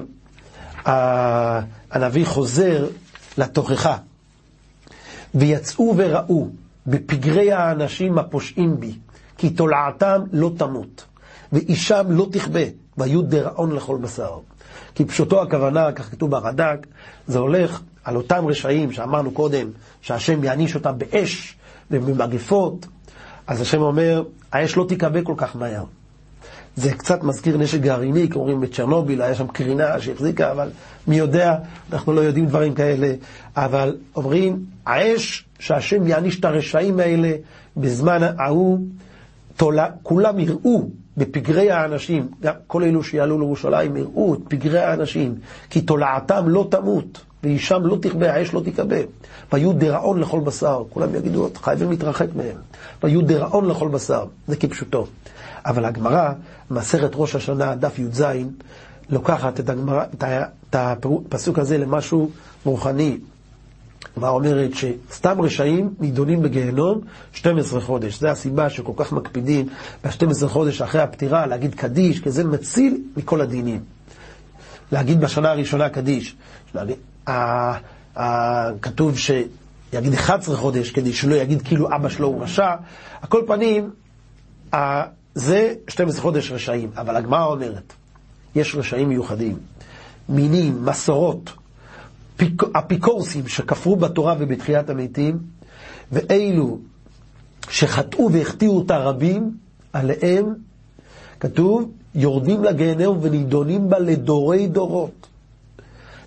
הנביא 1.90 2.26
חוזר 2.26 2.86
לתוכחה. 3.38 3.96
ויצאו 5.34 5.94
וראו 5.96 6.48
בפגרי 6.86 7.52
האנשים 7.52 8.18
הפושעים 8.18 8.80
בי, 8.80 8.98
כי 9.38 9.50
תולעתם 9.50 10.22
לא 10.32 10.50
תמות, 10.58 11.04
ואישם 11.52 12.04
לא 12.08 12.28
תכבה, 12.32 12.60
והיו 12.96 13.22
דראון 13.22 13.72
לכל 13.72 13.96
בשר. 13.96 14.38
כי 14.94 15.04
פשוטו 15.04 15.42
הכוונה, 15.42 15.92
כך 15.92 16.10
כתוב 16.10 16.30
ברד"ק, 16.30 16.86
זה 17.26 17.38
הולך 17.38 17.80
על 18.04 18.16
אותם 18.16 18.46
רשעים 18.46 18.92
שאמרנו 18.92 19.30
קודם, 19.30 19.70
שהשם 20.00 20.44
יעניש 20.44 20.74
אותם 20.74 20.98
באש, 20.98 21.56
ובמגפות, 21.90 22.86
אז 23.46 23.60
השם 23.60 23.80
אומר, 23.80 24.22
האש 24.52 24.76
לא 24.76 24.84
תיכבה 24.88 25.22
כל 25.22 25.34
כך 25.36 25.56
מהר. 25.56 25.84
זה 26.76 26.92
קצת 26.92 27.22
מזכיר 27.22 27.56
נשק 27.56 27.80
גרעיני, 27.80 28.28
כי 28.30 28.38
אומרים 28.38 28.60
בצ'רנוביל, 28.60 29.22
היה 29.22 29.34
שם 29.34 29.46
קרינה 29.46 30.00
שהחזיקה, 30.00 30.50
אבל 30.52 30.70
מי 31.06 31.16
יודע, 31.16 31.56
אנחנו 31.92 32.12
לא 32.12 32.20
יודעים 32.20 32.46
דברים 32.46 32.74
כאלה. 32.74 33.14
אבל 33.56 33.96
אומרים, 34.16 34.64
האש 34.86 35.44
שהשם 35.58 36.06
יעניש 36.06 36.40
את 36.40 36.44
הרשעים 36.44 37.00
האלה 37.00 37.32
בזמן 37.76 38.20
ההוא, 38.38 38.78
כולם 40.02 40.38
יראו 40.38 40.88
בפגרי 41.16 41.70
האנשים, 41.70 42.28
גם 42.42 42.54
כל 42.66 42.84
אלו 42.84 43.02
שיעלו 43.02 43.38
לירושלים 43.38 43.96
יראו 43.96 44.34
את 44.34 44.40
פגרי 44.48 44.78
האנשים, 44.78 45.34
כי 45.70 45.80
תולעתם 45.80 46.48
לא 46.48 46.68
תמות. 46.70 47.20
ואישם 47.44 47.86
לא 47.86 47.96
תכבה, 48.02 48.34
האש 48.34 48.54
לא 48.54 48.60
תכבה. 48.64 48.96
ויהיו 49.52 49.72
דיראון 49.72 50.20
לכל 50.20 50.40
בשר. 50.40 50.82
כולם 50.90 51.14
יגידו, 51.14 51.48
חייבים 51.62 51.90
להתרחק 51.90 52.26
מהם. 52.36 52.56
ויהיו 53.02 53.22
דיראון 53.22 53.68
לכל 53.68 53.88
בשר. 53.88 54.24
זה 54.48 54.56
כפשוטו. 54.56 55.06
אבל 55.66 55.84
הגמרא, 55.84 56.32
מסכת 56.70 57.10
ראש 57.14 57.34
השנה, 57.34 57.74
דף 57.74 57.98
י"ז, 57.98 58.24
לוקחת 59.10 59.60
את, 59.60 59.68
הגמרא, 59.68 60.04
את 60.70 60.74
הפסוק 60.74 61.58
הזה 61.58 61.78
למשהו 61.78 62.30
רוחני. 62.64 63.18
הגמרא 64.16 64.30
אומרת 64.30 64.70
שסתם 64.74 65.40
רשעים 65.40 65.94
נידונים 66.00 66.42
בגיהנום 66.42 67.00
12 67.32 67.80
חודש. 67.80 68.20
זו 68.20 68.28
הסיבה 68.28 68.70
שכל 68.70 68.92
כך 68.96 69.12
מקפידים 69.12 69.68
ב-12 70.04 70.48
חודש 70.48 70.82
אחרי 70.82 71.00
הפטירה 71.00 71.46
להגיד 71.46 71.74
קדיש, 71.74 72.20
כי 72.20 72.30
זה 72.30 72.44
מציל 72.44 73.02
מכל 73.16 73.40
הדינים. 73.40 73.80
להגיד 74.92 75.20
בשנה 75.20 75.50
הראשונה 75.50 75.88
קדיש. 75.88 76.36
כתוב 78.82 79.18
שיגיד 79.18 80.14
11 80.14 80.56
חודש 80.56 80.90
כדי 80.90 81.12
שלא 81.12 81.34
יגיד 81.34 81.62
כאילו 81.62 81.94
אבא 81.94 82.08
שלו 82.08 82.28
הוא 82.28 82.42
רשע. 82.42 82.74
על 83.22 83.28
כל 83.28 83.42
פנים, 83.46 83.90
זה 85.34 85.74
12 85.88 86.22
חודש 86.22 86.52
רשעים, 86.52 86.90
אבל 86.96 87.16
הגמרא 87.16 87.44
אומרת, 87.46 87.92
יש 88.54 88.74
רשעים 88.74 89.08
מיוחדים, 89.08 89.58
מינים, 90.28 90.84
מסורות, 90.84 91.52
פיק, 92.36 92.62
אפיקורסים 92.72 93.48
שכפרו 93.48 93.96
בתורה 93.96 94.34
ובתחיית 94.38 94.90
המתים, 94.90 95.38
ואלו 96.12 96.78
שחטאו 97.70 98.32
והחטיאו 98.32 98.82
את 98.82 98.90
הרבים, 98.90 99.50
עליהם 99.92 100.54
כתוב, 101.40 101.90
יורדים 102.14 102.64
לגיהנום 102.64 103.18
ונידונים 103.22 103.90
בה 103.90 103.98
לדורי 103.98 104.66
דורות. 104.66 105.26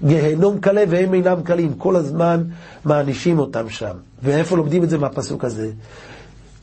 גיהנום 0.05 0.59
קלה 0.59 0.83
והם 0.89 1.13
אינם 1.13 1.41
קלים, 1.43 1.73
כל 1.73 1.95
הזמן 1.95 2.43
מענישים 2.85 3.39
אותם 3.39 3.69
שם. 3.69 3.95
ואיפה 4.23 4.57
לומדים 4.57 4.83
את 4.83 4.89
זה 4.89 4.97
מהפסוק 4.97 5.45
הזה? 5.45 5.71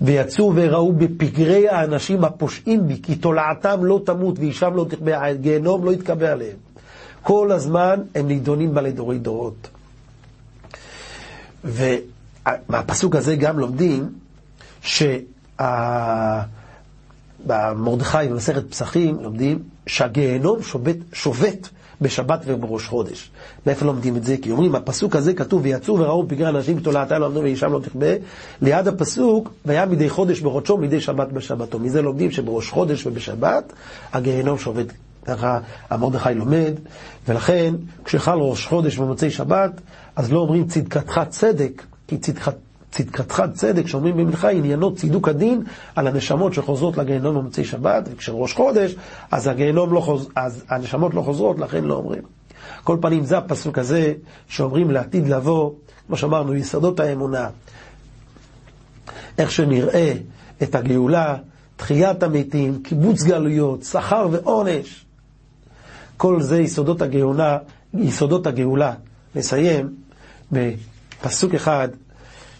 ויצאו 0.01 0.53
וראו 0.55 0.93
בפגרי 0.93 1.69
האנשים 1.69 2.25
הפושעים 2.25 2.89
בי, 2.89 3.03
כי 3.03 3.17
תולעתם 3.17 3.85
לא 3.85 4.01
תמות 4.07 4.39
ואישם 4.39 4.75
לא 4.75 4.87
תכבה, 4.89 5.27
הגיהנום 5.27 5.85
לא 5.85 5.93
יתקבע 5.93 6.33
עליהם. 6.33 6.57
כל 7.23 7.53
הזמן 7.53 8.01
הם 8.15 8.27
נידונים 8.27 8.75
בה 8.75 8.81
לדורי 8.81 9.19
דורות. 9.19 9.69
ומהפסוק 11.65 13.17
הזה 13.17 13.37
גם 13.37 13.59
לומדים 13.59 14.09
שבמרדכי 17.47 18.29
במסכת 18.31 18.71
פסחים 18.71 19.19
לומדים 19.23 19.59
שהגיהנום 19.87 20.63
שובת, 20.63 20.97
שובת 21.13 21.69
בשבת 22.01 22.41
ובראש 22.47 22.87
חודש. 22.87 23.31
מאיפה 23.67 23.87
לומדים 23.87 24.17
את 24.17 24.25
זה? 24.25 24.37
כי 24.43 24.51
אומרים, 24.51 24.75
הפסוק 24.75 25.17
הזה 25.17 25.35
כתוב, 25.35 25.63
ויצאו 25.65 25.99
וראו 25.99 26.29
פגרי 26.29 26.49
אנשים 26.49 26.77
גדולתה 26.77 27.19
לא 27.19 27.27
עמדו 27.27 27.41
ואישם 27.41 27.73
לא 27.73 27.81
תכבה. 27.81 28.15
ליד 28.63 28.89
הפסוק, 28.89 29.51
והיה 29.65 29.87
מדי 29.87 30.09
חודש 30.09 30.41
בחודשו, 30.41 30.77
מדי 30.79 31.01
שבת 31.01 31.29
בשבתו. 31.29 31.79
מזה 31.79 32.03
לומדים 32.03 32.31
שבראש 32.31 32.71
חודש 32.71 33.07
ובשבת, 33.07 33.73
הגיהנום 34.13 34.59
שובת. 34.59 34.87
ככה 35.25 35.59
המרדכי 35.91 36.35
לומד, 36.35 36.73
ולכן 37.29 37.75
כשחל 38.05 38.39
ראש 38.39 38.67
חודש 38.67 38.97
במוצאי 38.97 39.31
שבת, 39.31 39.81
אז 40.17 40.33
לא 40.33 40.39
אומרים 40.39 40.67
צדקתך 40.67 41.21
צדק, 41.29 41.83
כי 42.09 42.19
צדקת, 42.19 42.55
צדקתך 42.91 43.43
צדק, 43.55 43.87
שאומרים 43.87 44.17
במלכה, 44.17 44.51
עניינו 44.51 44.95
צידוק 44.95 45.29
הדין 45.29 45.63
על 45.97 46.07
הנשמות 46.07 46.55
שחוזרות 46.55 46.97
לגיהנום 46.97 47.35
במוצאי 47.35 47.65
שבת, 47.65 48.09
וכשראש 48.13 48.55
חודש, 48.55 48.95
אז, 49.31 49.51
לא 49.75 50.01
חוז... 50.01 50.29
אז 50.37 50.65
הנשמות 50.69 51.15
לא 51.15 51.23
חוזרות, 51.23 51.59
לכן 51.59 51.85
לא 51.85 51.95
אומרים. 51.95 52.23
כל 52.85 52.99
פנים, 53.01 53.25
זה 53.25 53.39
הפסוק 53.39 53.79
הזה 53.79 54.15
שאומרים 54.49 54.91
לעתיד 54.91 55.29
לבוא, 55.29 55.73
כמו 56.07 56.17
שאמרנו, 56.17 56.55
יסודות 56.55 57.01
האמונה. 57.01 57.49
איך 59.39 59.51
שנראה 59.51 60.13
את 60.63 60.75
הגאולה, 60.75 61.37
תחיית 61.77 62.23
המתים, 62.23 62.83
קיבוץ 62.83 63.23
גלויות, 63.23 63.83
שכר 63.83 64.29
ועונש. 64.31 65.05
כל 66.17 66.43
זה 66.43 66.61
יסודות 66.61 67.03
הגאולה, 67.03 67.59
יסודות 67.95 68.47
הגאולה. 68.47 68.95
נסיים 69.35 69.95
בפסוק 70.53 71.55
אחד 71.55 71.89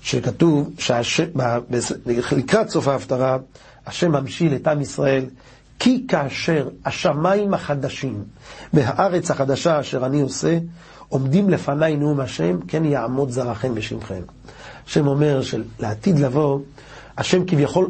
שכתוב, 0.03 0.71
לקראת 2.37 2.71
סוף 2.71 2.89
ההפטרה, 2.89 3.39
השם 3.87 4.13
ממשיל 4.13 4.55
את 4.55 4.67
עם 4.67 4.81
ישראל, 4.81 5.25
כי 5.79 6.05
כאשר 6.09 6.69
השמיים 6.85 7.55
החדשים 7.55 8.25
והארץ 8.75 9.31
החדשה 9.31 9.81
אשר 9.81 10.07
אני 10.07 10.21
עושה, 10.21 10.59
עומדים 11.09 11.51
לפניי 11.51 11.97
נאום 11.97 12.21
השם, 12.21 12.61
כן 12.69 12.85
יעמוד 12.85 13.31
זרעכם 13.31 13.75
בשמכם. 13.75 14.23
השם 14.87 15.07
אומר 15.07 15.43
שלעתיד 15.43 16.19
לבוא, 16.19 16.61
השם 17.19 17.45
כביכול 17.47 17.89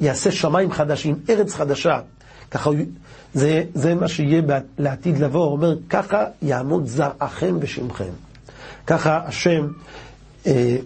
יעשה 0.00 0.30
שמיים 0.30 0.72
חדשים, 0.72 1.18
ארץ 1.30 1.54
חדשה. 1.54 2.00
ככה 2.50 2.70
זה, 3.34 3.64
זה 3.74 3.94
מה 3.94 4.08
שיהיה 4.08 4.42
לעתיד 4.78 5.18
לבוא, 5.18 5.44
הוא 5.44 5.52
אומר, 5.52 5.74
ככה 5.88 6.24
יעמוד 6.42 6.86
זרעכם 6.86 7.60
בשמכם. 7.60 8.10
ככה 8.86 9.20
השם, 9.26 9.66
אה, 10.46 10.76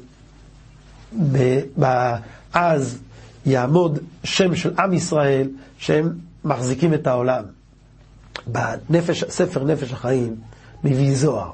אז 2.53 2.99
יעמוד 3.47 3.99
שם 4.25 4.57
של 4.57 4.75
עם 4.79 4.93
ישראל, 4.93 5.51
שהם 5.79 6.13
מחזיקים 6.45 6.95
את 6.95 7.07
העולם. 7.07 7.45
בנפש, 8.47 9.25
ספר 9.25 9.65
נפש 9.65 9.93
החיים 9.93 10.37
מביא 10.85 11.17
זוהר. 11.17 11.51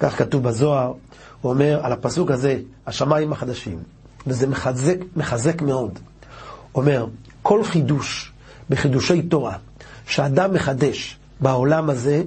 כך 0.00 0.18
כתוב 0.18 0.42
בזוהר, 0.42 0.92
הוא 1.40 1.52
אומר 1.52 1.80
על 1.82 1.92
הפסוק 1.92 2.30
הזה, 2.30 2.58
השמיים 2.86 3.32
החדשים, 3.32 3.78
וזה 4.26 4.46
מחזק, 4.46 4.96
מחזק 5.16 5.62
מאוד. 5.62 5.98
אומר, 6.74 7.06
כל 7.42 7.64
חידוש 7.64 8.32
בחידושי 8.70 9.22
תורה 9.22 9.56
שאדם 10.06 10.54
מחדש 10.54 11.18
בעולם 11.40 11.90
הזה, 11.90 12.22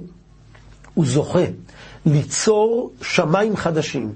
הוא 0.94 1.06
זוכה 1.06 1.44
ליצור 2.06 2.92
שמיים 3.02 3.56
חדשים. 3.56 4.12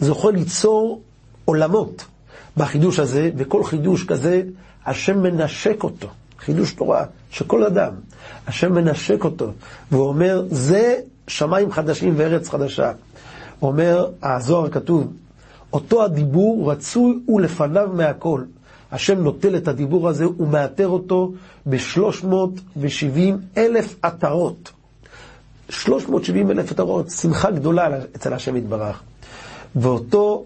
זוכה 0.00 0.30
ליצור 0.30 1.02
עולמות 1.46 2.04
בחידוש 2.56 2.98
הזה, 2.98 3.30
וכל 3.36 3.64
חידוש 3.64 4.04
כזה, 4.04 4.42
השם 4.86 5.22
מנשק 5.22 5.84
אותו. 5.84 6.08
חידוש 6.38 6.72
תורה 6.72 7.04
של 7.30 7.44
כל 7.44 7.64
אדם. 7.64 7.92
השם 8.46 8.74
מנשק 8.74 9.24
אותו, 9.24 9.52
והוא 9.90 10.08
אומר, 10.08 10.44
זה 10.50 10.96
שמיים 11.28 11.72
חדשים 11.72 12.14
וארץ 12.16 12.48
חדשה. 12.48 12.92
אומר, 13.62 14.10
הזוהר 14.22 14.70
כתוב, 14.70 15.12
אותו 15.72 16.04
הדיבור 16.04 16.72
רצוי 16.72 17.18
ולפניו 17.28 17.88
מהכל. 17.94 18.42
השם 18.92 19.22
נוטל 19.22 19.56
את 19.56 19.68
הדיבור 19.68 20.08
הזה 20.08 20.26
ומאתר 20.28 20.88
אותו 20.88 21.32
ב-370 21.66 23.18
אלף 23.56 23.96
עטרות. 24.02 24.72
370 25.70 26.50
אלף 26.50 26.72
עטרות, 26.72 27.10
שמחה 27.10 27.50
גדולה 27.50 27.88
אצל 28.16 28.32
השם 28.32 28.56
יתברך. 28.56 29.02
ואותו 29.76 30.44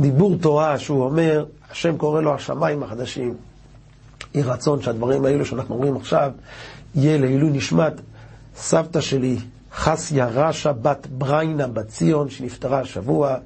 דיבור 0.00 0.36
תורה 0.40 0.78
שהוא 0.78 1.04
אומר, 1.04 1.44
השם 1.70 1.96
קורא 1.96 2.20
לו 2.20 2.34
השמיים 2.34 2.82
החדשים. 2.82 3.34
יהי 4.34 4.42
רצון 4.44 4.82
שהדברים 4.82 5.24
האלו 5.24 5.44
שאנחנו 5.46 5.74
אומרים 5.74 5.96
עכשיו, 5.96 6.32
יהיה 6.94 7.18
לעילוי 7.18 7.50
נשמת 7.50 7.92
סבתא 8.56 9.00
שלי, 9.00 9.36
חסיה 9.72 10.26
רשע 10.28 10.72
בת 10.72 11.06
בריינה 11.06 11.66
בציון, 11.68 12.30
שנפטרה 12.30 12.80
השבוע, 12.80 13.36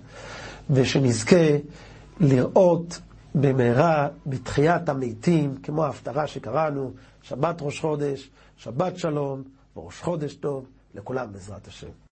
ושנזכה 0.71 1.47
לראות 2.21 3.01
במהרה 3.35 4.09
בתחיית 4.27 4.89
המתים, 4.89 5.55
כמו 5.63 5.85
ההפטרה 5.85 6.27
שקראנו, 6.27 6.93
שבת 7.23 7.57
ראש 7.61 7.81
חודש, 7.81 8.31
שבת 8.57 8.99
שלום, 8.99 9.43
וראש 9.77 10.01
חודש 10.01 10.35
טוב, 10.35 10.67
לכולם 10.95 11.33
בעזרת 11.33 11.67
השם. 11.69 12.12